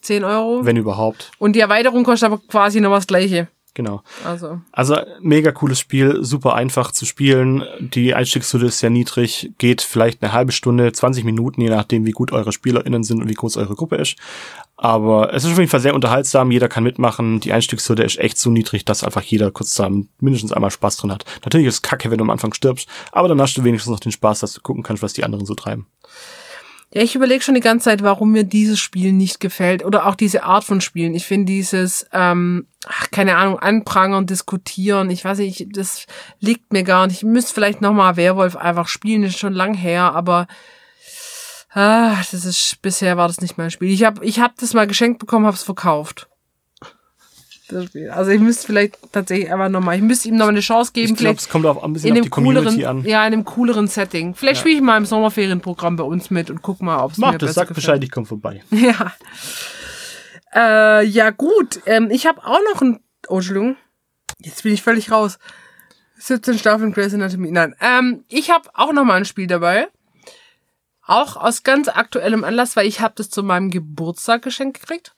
[0.00, 0.64] 10 Euro.
[0.64, 1.30] Wenn überhaupt.
[1.38, 3.48] und die Erweiterung kostet aber quasi noch was gleiche.
[3.78, 4.02] Genau.
[4.24, 4.60] Also.
[4.72, 7.62] Also mega cooles Spiel, super einfach zu spielen.
[7.78, 12.10] Die Einstiegshürde ist sehr niedrig, geht vielleicht eine halbe Stunde, 20 Minuten, je nachdem, wie
[12.10, 14.16] gut eure SpielerInnen sind und wie groß eure Gruppe ist.
[14.76, 17.38] Aber es ist auf jeden Fall sehr unterhaltsam, jeder kann mitmachen.
[17.38, 21.12] Die Einstiegshürde ist echt so niedrig, dass einfach jeder kurz zusammen mindestens einmal Spaß drin
[21.12, 21.24] hat.
[21.44, 24.00] Natürlich ist es kacke, wenn du am Anfang stirbst, aber dann hast du wenigstens noch
[24.00, 25.86] den Spaß, dass du gucken kannst, was die anderen so treiben.
[26.92, 29.84] Ja, ich überlege schon die ganze Zeit, warum mir dieses Spiel nicht gefällt.
[29.84, 31.14] Oder auch diese Art von Spielen.
[31.14, 35.10] Ich finde dieses, ähm, ach, keine Ahnung, anprangern, diskutieren.
[35.10, 36.06] Ich weiß nicht, das
[36.40, 37.18] liegt mir gar nicht.
[37.18, 40.46] Ich müsste vielleicht nochmal Werwolf einfach spielen, das ist schon lang her, aber
[41.72, 43.90] ah, das ist, bisher war das nicht mein Spiel.
[43.90, 46.28] Ich habe ich hab das mal geschenkt bekommen, habe es verkauft.
[47.68, 48.10] Das Spiel.
[48.10, 51.12] Also ich müsste vielleicht tatsächlich einfach nochmal, ich müsste ihm nochmal eine Chance geben.
[51.12, 53.04] Ich glaube, es kommt auch ein bisschen in auf die Community cooleren, an.
[53.04, 54.34] ja, in einem cooleren Setting.
[54.34, 57.26] Vielleicht spiele ich mal im Sommerferienprogramm bei uns mit und guck mal, ob es mir
[57.26, 57.84] Mach besser das, sag gefällt.
[57.84, 58.62] Bescheid, ich komm vorbei.
[58.70, 59.12] Ja.
[60.54, 61.80] Äh, ja, gut.
[61.84, 63.00] Ähm, ich habe auch noch ein.
[63.28, 63.76] Oh, Entschuldigung.
[64.40, 65.38] Jetzt bin ich völlig raus.
[66.18, 67.50] 17 Staffeln Grey's Anatomy.
[67.50, 67.74] Nein.
[67.80, 69.88] Ähm, ich habe auch noch mal ein Spiel dabei.
[71.02, 75.14] Auch aus ganz aktuellem Anlass, weil ich habe das zu meinem Geburtstag geschenkt gekriegt.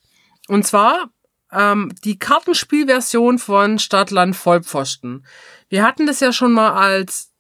[0.49, 1.11] Und zwar
[1.53, 5.25] ähm, die Kartenspielversion von Stadtland Vollpfosten.
[5.69, 7.31] Wir hatten das ja schon mal als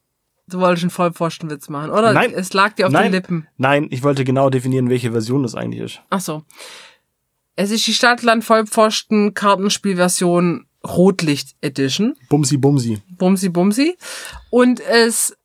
[0.50, 2.12] Du wolltest einen Vollpfostenwitz machen, oder?
[2.12, 2.32] Nein.
[2.34, 3.04] Es lag dir auf Nein.
[3.04, 3.46] den Lippen.
[3.56, 6.00] Nein, ich wollte genau definieren, welche Version das eigentlich ist.
[6.10, 6.42] Ach so.
[7.54, 12.16] Es ist die Stadtland Vollpfosten Kartenspielversion Rotlicht Edition.
[12.28, 13.00] Bumsi Bumsi.
[13.10, 13.96] Bumsi Bumsi.
[14.50, 15.36] Und es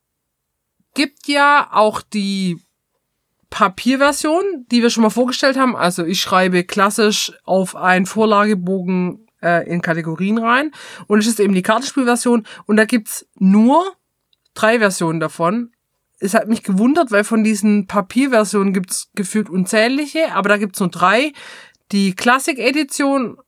[0.94, 2.58] gibt ja auch die
[3.56, 5.76] Papierversion, die wir schon mal vorgestellt haben.
[5.76, 10.72] Also ich schreibe klassisch auf einen Vorlagebogen äh, in Kategorien rein.
[11.06, 12.46] Und es ist eben die Kartenspielversion.
[12.66, 13.82] Und da gibt's nur
[14.52, 15.72] drei Versionen davon.
[16.18, 20.90] Es hat mich gewundert, weil von diesen Papierversionen gibt's gefühlt unzählige, aber da gibt's nur
[20.90, 21.32] drei.
[21.92, 23.38] Die Classic-Edition,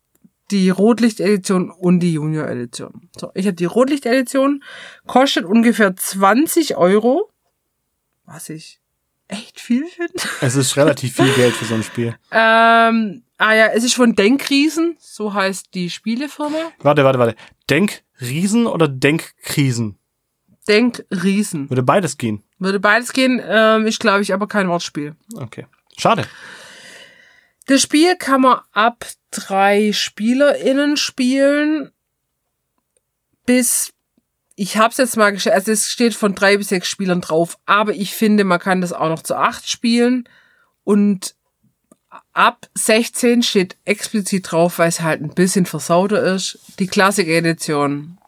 [0.51, 3.11] die Rotlicht-Edition und die Junior-Edition.
[3.15, 4.65] So, ich habe die Rotlicht-Edition,
[5.07, 7.31] kostet ungefähr 20 Euro,
[8.25, 8.81] was ich
[9.29, 10.13] echt viel finde.
[10.41, 12.17] Es ist relativ viel Geld für so ein Spiel.
[12.31, 16.73] Ähm, ah ja, es ist von Denkriesen, so heißt die Spielefirma.
[16.81, 17.37] Warte, warte, warte.
[17.71, 19.99] Denkriesen oder Denkkrisen?
[20.67, 21.71] Denkriesen.
[21.71, 22.43] Würde beides gehen.
[22.59, 25.15] Würde beides gehen, ähm, ist glaube ich aber kein Wortspiel.
[25.37, 25.67] Okay.
[25.97, 26.27] Schade.
[27.67, 31.93] Das Spiel kann man ab drei SpielerInnen spielen.
[33.45, 33.93] Bis,
[34.61, 37.95] ich hab's jetzt mal gestellt, also es steht von drei bis sechs Spielern drauf, aber
[37.95, 40.29] ich finde, man kann das auch noch zu acht spielen.
[40.83, 41.37] Und
[42.33, 46.59] ab 16 steht explizit drauf, weil es halt ein bisschen versauter ist.
[46.81, 48.19] Die Classic-Edition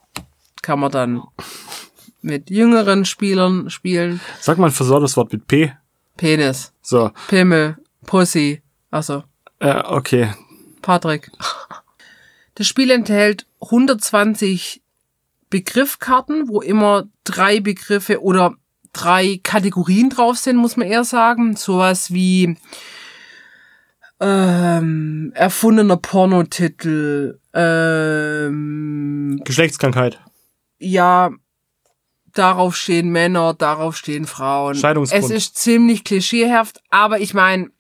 [0.62, 1.22] kann man dann
[2.22, 4.20] mit jüngeren Spielern spielen.
[4.40, 5.72] Sag mal ein versorgtes Wort mit P.
[6.16, 7.10] Penis, So.
[7.26, 8.62] Pimmel, Pussy,
[8.92, 9.24] also
[9.58, 10.32] Äh, okay.
[10.80, 11.30] Patrick.
[12.54, 14.82] Das Spiel enthält 120
[15.50, 18.54] Begriffkarten, wo immer drei Begriffe oder
[18.92, 21.56] drei Kategorien drauf sind, muss man eher sagen.
[21.56, 22.56] Sowas wie
[24.20, 30.20] ähm, erfundener Pornotitel, ähm, Geschlechtskrankheit.
[30.78, 31.30] ja,
[32.32, 34.74] darauf stehen Männer, darauf stehen Frauen.
[34.76, 35.24] Scheidungsgrund.
[35.24, 37.70] Es ist ziemlich klischeehaft, aber ich meine,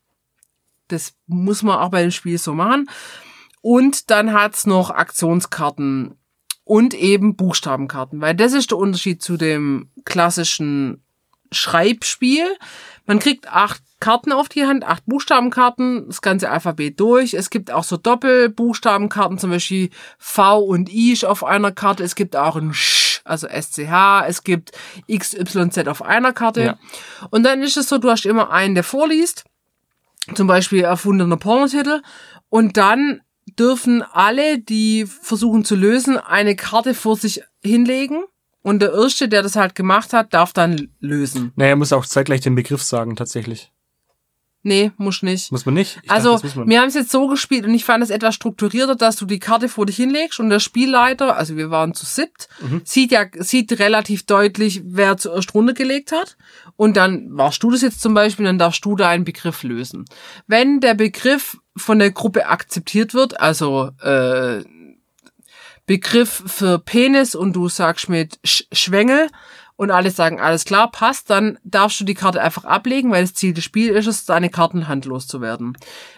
[0.88, 2.90] das muss man auch bei dem Spiel so machen.
[3.62, 6.16] Und dann hat's noch Aktionskarten
[6.70, 11.02] und eben Buchstabenkarten, weil das ist der Unterschied zu dem klassischen
[11.50, 12.44] Schreibspiel.
[13.06, 17.34] Man kriegt acht Karten auf die Hand, acht Buchstabenkarten, das ganze Alphabet durch.
[17.34, 22.04] Es gibt auch so Doppelbuchstabenkarten, zum Beispiel V und I auf einer Karte.
[22.04, 24.28] Es gibt auch ein Sch, also SCH.
[24.28, 24.70] Es gibt
[25.12, 26.62] XYZ auf einer Karte.
[26.62, 26.78] Ja.
[27.30, 29.42] Und dann ist es so, du hast immer einen, der vorliest.
[30.36, 32.00] Zum Beispiel erfundener Pornotitel.
[32.48, 38.24] Und dann dürfen alle, die versuchen zu lösen, eine Karte vor sich hinlegen.
[38.62, 41.52] Und der Erste, der das halt gemacht hat, darf dann lösen.
[41.56, 43.72] Naja, muss auch zeitgleich den Begriff sagen, tatsächlich.
[44.62, 45.50] Nee, muss nicht.
[45.50, 46.00] Muss man nicht?
[46.02, 48.94] Ich also, dachte, wir haben es jetzt so gespielt und ich fand es etwas strukturierter,
[48.94, 52.48] dass du die Karte vor dich hinlegst und der Spielleiter, also wir waren zu siebt,
[52.60, 52.82] Mhm.
[52.84, 56.36] sieht ja, sieht relativ deutlich, wer zuerst runtergelegt hat.
[56.76, 60.04] Und dann warst du das jetzt zum Beispiel, dann darfst du da einen Begriff lösen.
[60.46, 64.62] Wenn der Begriff von der Gruppe akzeptiert wird, also äh,
[65.86, 69.28] Begriff für Penis und du sagst mit Sch Schwengel
[69.80, 73.32] und alle sagen, alles klar, passt, dann darfst du die Karte einfach ablegen, weil das
[73.32, 75.72] Ziel des Spiels ist es, deine Karten handlos zu werden.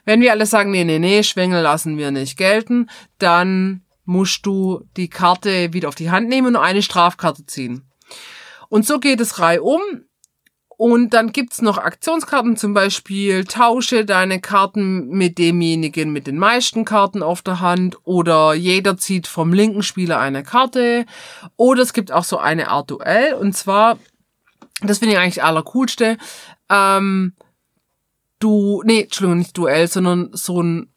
[0.04, 4.82] Wenn wir alle sagen, nee, nee, nee, Schwengel lassen wir nicht gelten, dann musst du
[4.96, 7.88] die Karte wieder auf die Hand nehmen und eine Strafkarte ziehen.
[8.68, 9.80] Und so geht es reihum.
[10.76, 16.84] Und dann gibt's noch Aktionskarten, zum Beispiel tausche deine Karten mit demjenigen mit den meisten
[16.84, 21.06] Karten auf der Hand oder jeder zieht vom linken Spieler eine Karte.
[21.56, 23.98] Oder es gibt auch so eine Art Duell und zwar,
[24.80, 26.16] das finde ich eigentlich das allercoolste,
[26.68, 27.34] ähm,
[28.38, 30.92] du, nee, Entschuldigung, nicht Duell, sondern so ein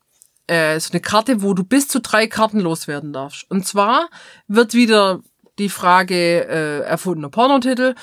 [0.47, 3.49] äh, so eine Karte, wo du bis zu drei Karten loswerden darfst.
[3.49, 4.09] Und zwar
[4.47, 5.21] wird wieder
[5.57, 7.95] die Frage äh, erfundener Pornotitel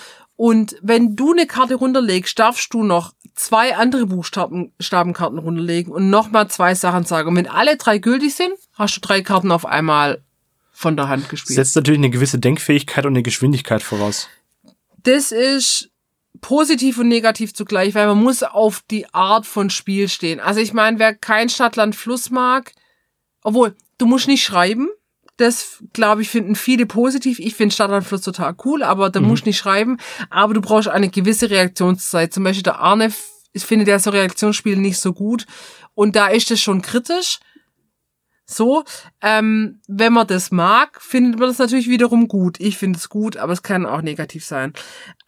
[0.43, 6.11] und wenn du eine Karte runterlegst, darfst du noch zwei andere Buchstaben Buchstabenkarten runterlegen und
[6.11, 7.29] nochmal zwei Sachen sagen.
[7.29, 10.21] Und wenn alle drei gültig sind, hast du drei Karten auf einmal
[10.73, 11.55] von der Hand gespielt.
[11.55, 14.29] Setzt natürlich eine gewisse Denkfähigkeit und eine Geschwindigkeit voraus.
[15.05, 15.93] Das ist
[16.41, 20.41] positiv und negativ zugleich, weil man muss auf die Art von Spiel stehen.
[20.41, 22.73] Also ich meine, wer kein Stadtland Fluss mag,
[23.45, 24.89] obwohl, du musst nicht schreiben.
[25.39, 27.39] Das, glaube ich, finden viele positiv.
[27.39, 29.97] Ich finde Stadtland Fluss total cool, aber da musst du nicht schreiben.
[30.31, 32.33] Aber du brauchst eine gewisse Reaktionszeit.
[32.33, 35.47] Zum Beispiel der Arne, f- ich finde der so Reaktionsspiele nicht so gut.
[35.95, 37.41] Und da ist es schon kritisch.
[38.45, 38.85] So,
[39.23, 42.61] ähm, wenn man das mag, findet man das natürlich wiederum gut.
[42.61, 44.75] Ich finde es gut, aber es kann auch negativ sein.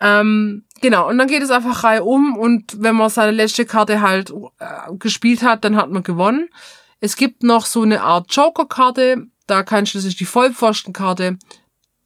[0.01, 4.35] Ähm, genau, und dann geht es einfach reihum und wenn man seine letzte Karte halt
[4.59, 6.51] äh, gespielt hat, dann hat man gewonnen.
[7.01, 9.29] Es gibt noch so eine Art Joker-Karte.
[9.47, 11.39] Da kannst du, das ist die Vollpfostenkarte.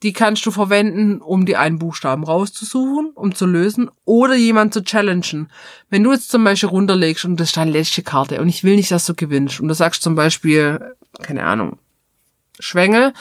[0.02, 4.84] Die kannst du verwenden, um die einen Buchstaben rauszusuchen, um zu lösen oder jemand zu
[4.84, 5.50] challengen.
[5.90, 8.76] Wenn du jetzt zum Beispiel runterlegst und das ist deine letzte Karte und ich will
[8.76, 11.78] nicht, dass du gewinnst und du sagst zum Beispiel, keine Ahnung,
[12.60, 13.12] Schwänge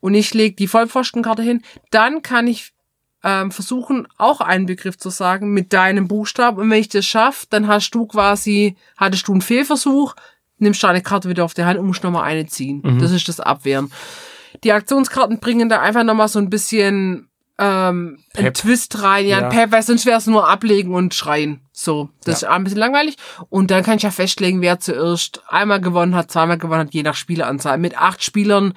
[0.00, 2.74] und ich leg die Vollpfostenkarte hin, dann kann ich
[3.22, 6.58] ähm, versuchen, auch einen Begriff zu sagen mit deinem Buchstaben.
[6.58, 10.14] Und wenn ich das schaffe, dann hast du quasi, hattest du einen Fehlversuch,
[10.60, 12.82] nimmst deine Karte wieder auf die Hand und musst nochmal eine ziehen.
[12.84, 12.98] Mhm.
[12.98, 13.92] Das ist das Abwehren.
[14.64, 18.54] Die Aktionskarten bringen da einfach nochmal so ein bisschen ähm, einen Pep.
[18.54, 19.48] Twist rein, ja, Ja.
[19.48, 21.60] Pep, weil sonst wäre es nur ablegen und schreien.
[21.72, 23.16] So, das ist ein bisschen langweilig.
[23.48, 27.02] Und dann kann ich ja festlegen, wer zuerst einmal gewonnen hat, zweimal gewonnen hat, je
[27.02, 27.78] nach Spieleranzahl.
[27.78, 28.74] Mit acht Spielern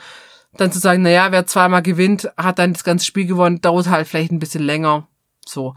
[0.56, 4.08] dann zu sagen, naja, wer zweimal gewinnt, hat dann das ganze Spiel gewonnen, dauert halt
[4.08, 5.08] vielleicht ein bisschen länger.
[5.46, 5.74] So.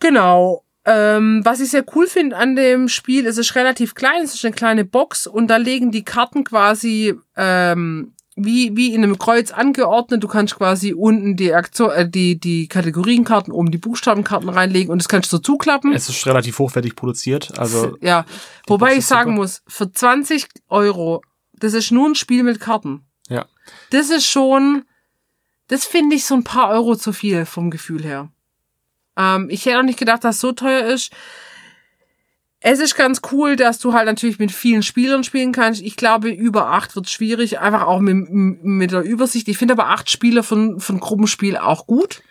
[0.00, 0.64] Genau.
[0.86, 4.44] Ähm, was ich sehr cool finde an dem Spiel, es ist relativ klein, es ist
[4.44, 9.50] eine kleine Box und da legen die Karten quasi ähm, wie, wie in einem Kreuz
[9.50, 10.22] angeordnet.
[10.22, 14.98] Du kannst quasi unten die Aktion, äh, die, die Kategorienkarten, oben die Buchstabenkarten reinlegen und
[14.98, 15.92] das kannst du so zuklappen.
[15.92, 17.58] Es ist relativ hochwertig produziert.
[17.58, 18.26] Also ja.
[18.66, 19.42] Wobei Box ich sagen super.
[19.42, 21.22] muss, für 20 Euro,
[21.52, 23.06] das ist nur ein Spiel mit Karten.
[23.28, 23.46] ja.
[23.88, 24.84] Das ist schon,
[25.68, 28.30] das finde ich so ein paar Euro zu viel vom Gefühl her.
[29.16, 31.12] Ähm, ich hätte auch nicht gedacht, dass es so teuer ist.
[32.60, 35.82] Es ist ganz cool, dass du halt natürlich mit vielen Spielern spielen kannst.
[35.82, 39.48] Ich glaube, über acht wird schwierig, einfach auch mit, mit der Übersicht.
[39.48, 42.22] Ich finde aber acht Spieler von, von Gruppenspiel auch gut.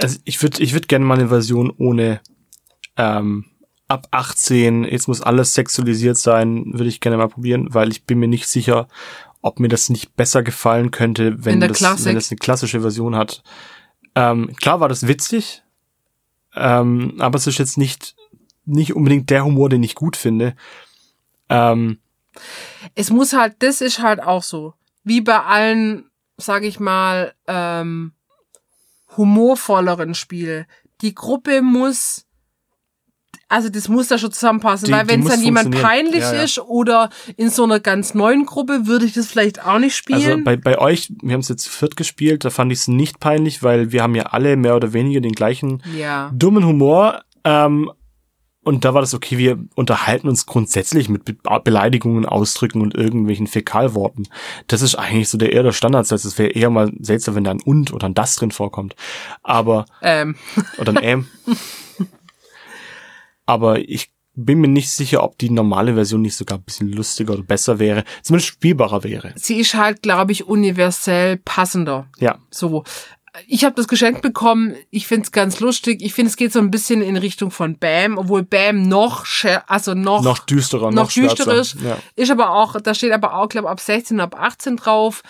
[0.00, 2.20] Also ich würde ich würd gerne mal eine Version ohne
[2.96, 3.46] ähm,
[3.88, 8.18] ab 18, jetzt muss alles sexualisiert sein, würde ich gerne mal probieren, weil ich bin
[8.18, 8.88] mir nicht sicher,
[9.42, 12.06] ob mir das nicht besser gefallen könnte, wenn, das, Klassik.
[12.06, 13.42] wenn das eine klassische Version hat.
[14.14, 15.63] Ähm, klar war das witzig,
[16.54, 18.14] ähm, aber es ist jetzt nicht,
[18.64, 20.54] nicht unbedingt der Humor, den ich gut finde.
[21.48, 21.98] Ähm,
[22.94, 24.74] Es muss halt, das ist halt auch so.
[25.04, 28.12] Wie bei allen, sag ich mal, ähm,
[29.16, 30.66] humorvolleren Spiele.
[31.00, 32.26] Die Gruppe muss,
[33.48, 36.42] also das muss da schon zusammenpassen, Die- weil wenn es dann jemand peinlich Ja, ja.
[36.42, 40.22] ist oder in so einer ganz neuen Gruppe, würde ich das vielleicht auch nicht spielen.
[40.22, 43.20] Also bei, bei euch, wir haben es jetzt viert gespielt, da fand ich es nicht
[43.20, 46.30] peinlich, weil wir haben ja alle mehr oder weniger den gleichen ja.
[46.34, 47.22] dummen Humor.
[47.44, 47.90] Ähm,
[48.66, 53.46] und da war das okay, wir unterhalten uns grundsätzlich mit Be Beleidigungen, Ausdrücken und irgendwelchen
[53.46, 54.26] Fäkalworten.
[54.68, 56.24] Das ist eigentlich so der eher der Standardsatz.
[56.24, 58.96] Es wäre eher mal seltsam, wenn da ein und oder ein das drin vorkommt.
[59.42, 60.36] Aber, Ähm,
[60.78, 61.26] oder ein ähm.
[63.46, 67.34] Aber ich bin mir nicht sicher, ob die normale Version nicht sogar ein bisschen lustiger
[67.34, 68.04] oder besser wäre.
[68.22, 69.32] Zumindest spielbarer wäre.
[69.36, 72.08] sie ist halt, glaube ich, universell passender.
[72.18, 72.38] Ja.
[72.50, 72.82] So.
[73.48, 74.76] Ich habe das geschenkt bekommen.
[74.90, 76.02] Ich find's ganz lustig.
[76.02, 79.24] Ich finde, es geht so ein bisschen in Richtung von Bam, obwohl Bam noch,
[79.66, 81.60] also noch, Noch düsterer, noch, noch düster schwärzer.
[81.60, 81.76] ist.
[81.82, 81.98] Ja.
[82.14, 85.22] Ist aber auch, da steht aber auch, glaube ab 16, ab 18 drauf.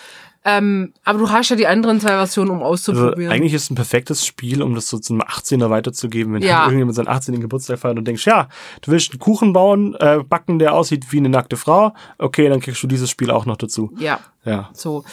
[0.47, 3.31] Ähm, aber du hast ja die anderen zwei Versionen, um Also auszuprobieren.
[3.33, 6.57] eigentlich ist es ein perfektes Spiel, um das so zu einem 18er weiterzugeben, wenn Ja.
[6.59, 7.41] halt irgendjemand seinen 18.
[7.41, 8.47] Geburtstag feiert und denkst, ja,
[8.81, 12.59] du willst einen Kuchen bauen, äh, backen, der aussieht wie eine nackte Frau, okay, dann
[12.59, 13.91] kriegst du dieses Spiel auch noch dazu.
[13.97, 14.69] ja, Ja.
[14.73, 15.03] so.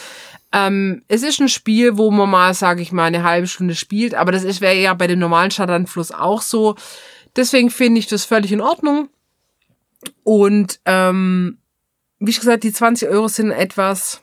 [0.51, 4.13] Ähm, es ist ein Spiel, wo man mal, sage ich mal, eine halbe Stunde spielt,
[4.13, 6.75] aber das ist wäre ja bei dem normalen Stadtanfluss auch so.
[7.35, 9.09] Deswegen finde ich das völlig in Ordnung.
[10.23, 11.57] Und ähm,
[12.19, 14.21] wie ich gesagt, die 20 Euro sind etwas,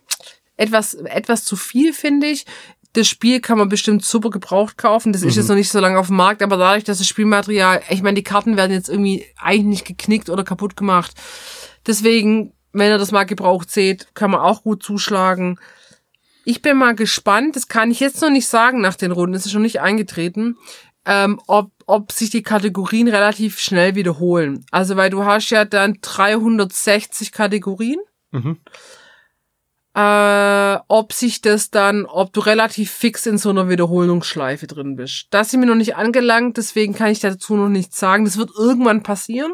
[0.60, 2.44] etwas, etwas zu viel, finde ich.
[2.92, 5.12] Das Spiel kann man bestimmt super gebraucht kaufen.
[5.12, 7.82] Das ist jetzt noch nicht so lange auf dem Markt, aber dadurch, dass das Spielmaterial,
[7.88, 11.12] ich meine, die Karten werden jetzt irgendwie eigentlich nicht geknickt oder kaputt gemacht.
[11.86, 15.60] Deswegen, wenn ihr das mal gebraucht seht, kann man auch gut zuschlagen.
[16.44, 19.46] Ich bin mal gespannt, das kann ich jetzt noch nicht sagen nach den Runden, es
[19.46, 20.56] ist schon nicht eingetreten,
[21.06, 24.66] ähm, ob, ob sich die Kategorien relativ schnell wiederholen.
[24.72, 28.00] Also, weil du hast ja dann 360 Kategorien.
[28.32, 28.58] Mhm.
[30.00, 35.26] Äh, ob sich das dann, ob du relativ fix in so einer Wiederholungsschleife drin bist.
[35.30, 38.24] Das sind mir noch nicht angelangt, deswegen kann ich dazu noch nichts sagen.
[38.24, 39.52] Das wird irgendwann passieren.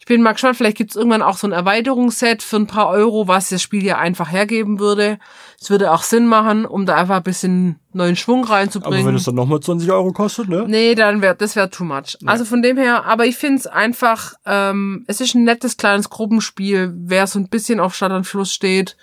[0.00, 2.88] Ich bin mal gespannt, vielleicht gibt es irgendwann auch so ein Erweiterungsset für ein paar
[2.88, 5.18] Euro, was das Spiel ja einfach hergeben würde.
[5.60, 9.00] Es würde auch Sinn machen, um da einfach ein bisschen neuen Schwung reinzubringen.
[9.00, 10.64] Aber wenn es dann nochmal 20 Euro kostet, ne?
[10.68, 12.16] Nee, dann wäre das wäre too much.
[12.24, 16.92] Also von dem her, aber ich find's einfach, ähm, es ist ein nettes kleines Gruppenspiel,
[16.96, 18.96] wer so ein bisschen auf Stadt und Fluss steht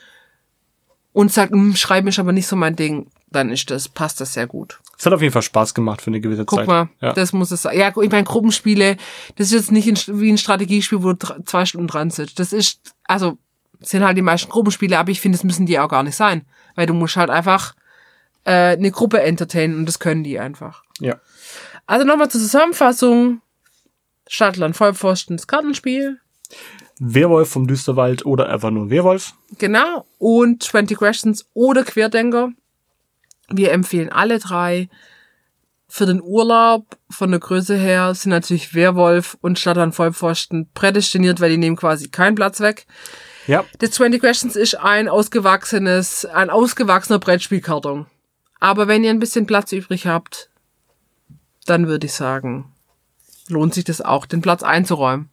[1.14, 4.34] und sagt, hm, Schreiben ist aber nicht so mein Ding, dann ist das, passt das
[4.34, 4.80] sehr gut.
[4.98, 6.68] Es hat auf jeden Fall Spaß gemacht für eine gewisse Guck Zeit.
[6.68, 7.14] mal, Ja.
[7.14, 7.78] das muss es sein.
[7.78, 8.98] Ja, ich meine, Gruppenspiele,
[9.36, 12.40] das ist jetzt nicht wie ein Strategiespiel, wo du zwei Stunden dran sitzt.
[12.40, 13.38] Das ist, also,
[13.80, 16.46] sind halt die meisten Gruppenspiele, aber ich finde, das müssen die auch gar nicht sein.
[16.76, 17.76] Weil du musst halt einfach
[18.46, 20.84] äh, eine Gruppe entertainen und das können die einfach.
[21.00, 21.16] ja.
[21.86, 23.42] Also nochmal zur Zusammenfassung.
[24.30, 26.20] Stadtland Vollpfosten, das Kartenspiel.
[27.00, 29.34] Werwolf vom Düsterwald oder einfach nur Werwolf.
[29.58, 30.06] Genau.
[30.18, 32.50] Und 20 Questions oder Querdenker.
[33.50, 34.90] Wir empfehlen alle drei.
[35.88, 41.40] Für den Urlaub von der Größe her sind natürlich Werwolf und Stadt an Vollpfosten prädestiniert,
[41.40, 42.88] weil die nehmen quasi keinen Platz weg.
[43.46, 43.64] Ja.
[43.80, 48.08] The 20 Questions ist ein ausgewachsenes, ein ausgewachsener Brettspielkarton.
[48.60, 50.50] Aber wenn ihr ein bisschen Platz übrig habt,
[51.66, 52.74] dann würde ich sagen,
[53.48, 55.30] lohnt sich das auch, den Platz einzuräumen.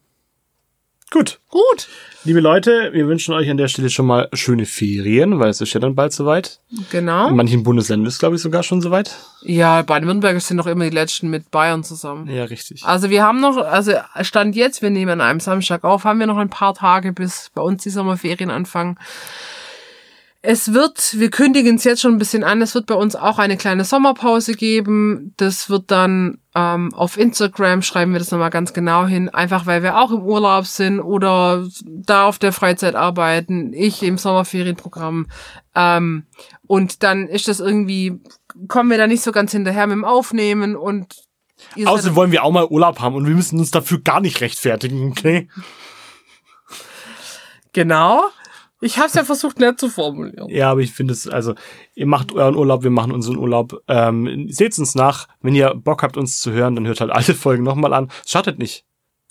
[1.11, 1.39] Gut.
[1.49, 1.89] Gut.
[2.23, 5.73] Liebe Leute, wir wünschen euch an der Stelle schon mal schöne Ferien, weil es ist
[5.73, 6.59] ja dann bald soweit.
[6.89, 7.27] Genau.
[7.27, 9.17] In manchen Bundesländern ist, glaube ich, sogar schon soweit.
[9.41, 12.29] Ja, Baden-Württemberg sind noch immer die letzten mit Bayern zusammen.
[12.29, 12.85] Ja, richtig.
[12.85, 13.91] Also wir haben noch, also
[14.21, 17.51] Stand jetzt, wir nehmen an einem Samstag auf, haben wir noch ein paar Tage, bis
[17.53, 18.97] bei uns die Sommerferien anfangen.
[20.43, 23.37] Es wird, wir kündigen es jetzt schon ein bisschen an, es wird bei uns auch
[23.37, 25.35] eine kleine Sommerpause geben.
[25.37, 29.83] Das wird dann ähm, auf Instagram, schreiben wir das nochmal ganz genau hin, einfach weil
[29.83, 35.27] wir auch im Urlaub sind oder da auf der Freizeit arbeiten, ich im Sommerferienprogramm.
[35.75, 36.25] Ähm,
[36.65, 38.19] und dann ist das irgendwie,
[38.67, 41.15] kommen wir da nicht so ganz hinterher mit dem Aufnehmen und
[41.85, 45.11] Außerdem wollen wir auch mal Urlaub haben und wir müssen uns dafür gar nicht rechtfertigen,
[45.11, 45.47] okay?
[47.73, 48.23] Genau.
[48.81, 50.49] Ich habe es ja versucht, nett zu formulieren.
[50.49, 51.53] Ja, aber ich finde es, also,
[51.93, 53.81] ihr macht euren Urlaub, wir machen unseren Urlaub.
[53.87, 55.27] Ähm, seht uns nach.
[55.41, 58.11] Wenn ihr Bock habt, uns zu hören, dann hört halt alte Folgen nochmal an.
[58.25, 58.83] Schadet nicht.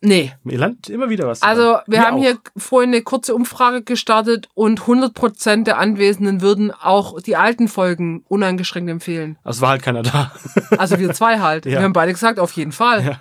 [0.02, 0.32] Nee.
[0.44, 1.42] Ihr lernt immer wieder was.
[1.42, 2.22] Also, wir haben auch.
[2.22, 8.24] hier vorhin eine kurze Umfrage gestartet und 100% der Anwesenden würden auch die alten Folgen
[8.26, 9.38] uneingeschränkt empfehlen.
[9.44, 10.32] Es war halt keiner da.
[10.78, 11.66] Also wir zwei halt.
[11.66, 11.72] Ja.
[11.72, 13.04] Wir haben beide gesagt, auf jeden Fall.
[13.04, 13.20] ja.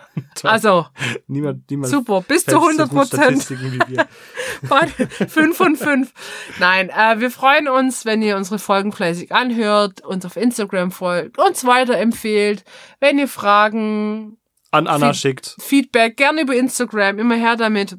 [0.50, 0.86] Also,
[1.28, 3.56] niemand, niemand super, bis zu fällt so
[4.64, 5.10] 100 gut Prozent.
[5.10, 5.20] Statistiken wie wir.
[5.20, 6.14] Beide fünf von fünf.
[6.60, 11.38] Nein, äh, wir freuen uns, wenn ihr unsere Folgen fleißig anhört, uns auf Instagram folgt,
[11.38, 12.64] uns weiterempfehlt.
[13.00, 14.38] Wenn ihr Fragen,
[14.72, 15.56] An Anna Feed- schickt.
[15.60, 17.96] Feedback, gerne über Instagram, immer her damit.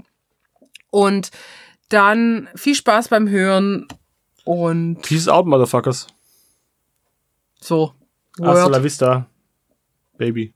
[0.90, 1.30] Und
[1.88, 3.86] dann viel Spaß beim Hören
[4.44, 6.06] und Peace out, Motherfuckers.
[7.60, 7.94] so.
[8.40, 8.84] Hasta la Word.
[8.84, 9.26] vista,
[10.16, 10.54] baby.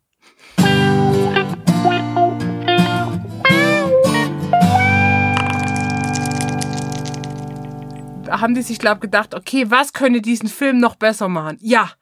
[8.41, 11.57] Haben die sich, glaube gedacht, okay, was könnte diesen Film noch besser machen?
[11.61, 11.93] Ja,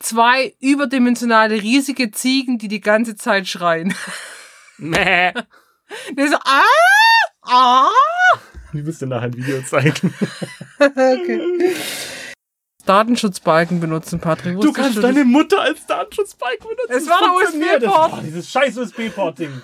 [0.00, 3.94] zwei überdimensionale riesige Ziegen, die die ganze Zeit schreien.
[4.78, 5.32] Mäh.
[6.16, 6.62] Der so, ah,
[7.42, 7.90] ah.
[8.72, 10.14] Ich dir nachher ein Video zeigen.
[10.80, 11.76] Okay.
[12.86, 14.60] Datenschutzbalken benutzen, Patrick.
[14.60, 15.02] Du kannst das?
[15.02, 16.86] deine Mutter als Datenschutzbike benutzen.
[16.88, 17.84] Es war der.
[17.84, 18.12] USB-Port.
[18.14, 19.62] Oh, dieses scheiß USB-Port-Ding.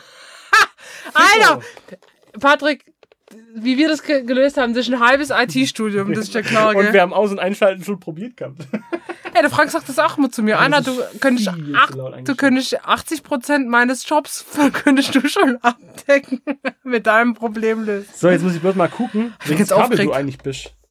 [1.14, 1.60] Alter!
[2.38, 2.92] Patrick,
[3.54, 6.70] wie wir das ge gelöst haben, das ist ein halbes IT-Studium, das ist ja klar,
[6.74, 7.00] Und wir gell?
[7.00, 8.56] haben Aus- und Einschalten schon probiert gehabt.
[9.34, 10.58] Ey, der Frank sagt das auch immer zu mir.
[10.58, 11.90] Anna, du könntest, ach,
[12.24, 14.44] du könntest 80 Prozent meines Jobs
[14.84, 16.40] könntest du schon abdecken
[16.82, 18.08] mit deinem Problem lösen.
[18.14, 20.08] So, jetzt muss ich bloß mal gucken, welches Kabel aufgeregt.
[20.08, 20.74] du eigentlich bist.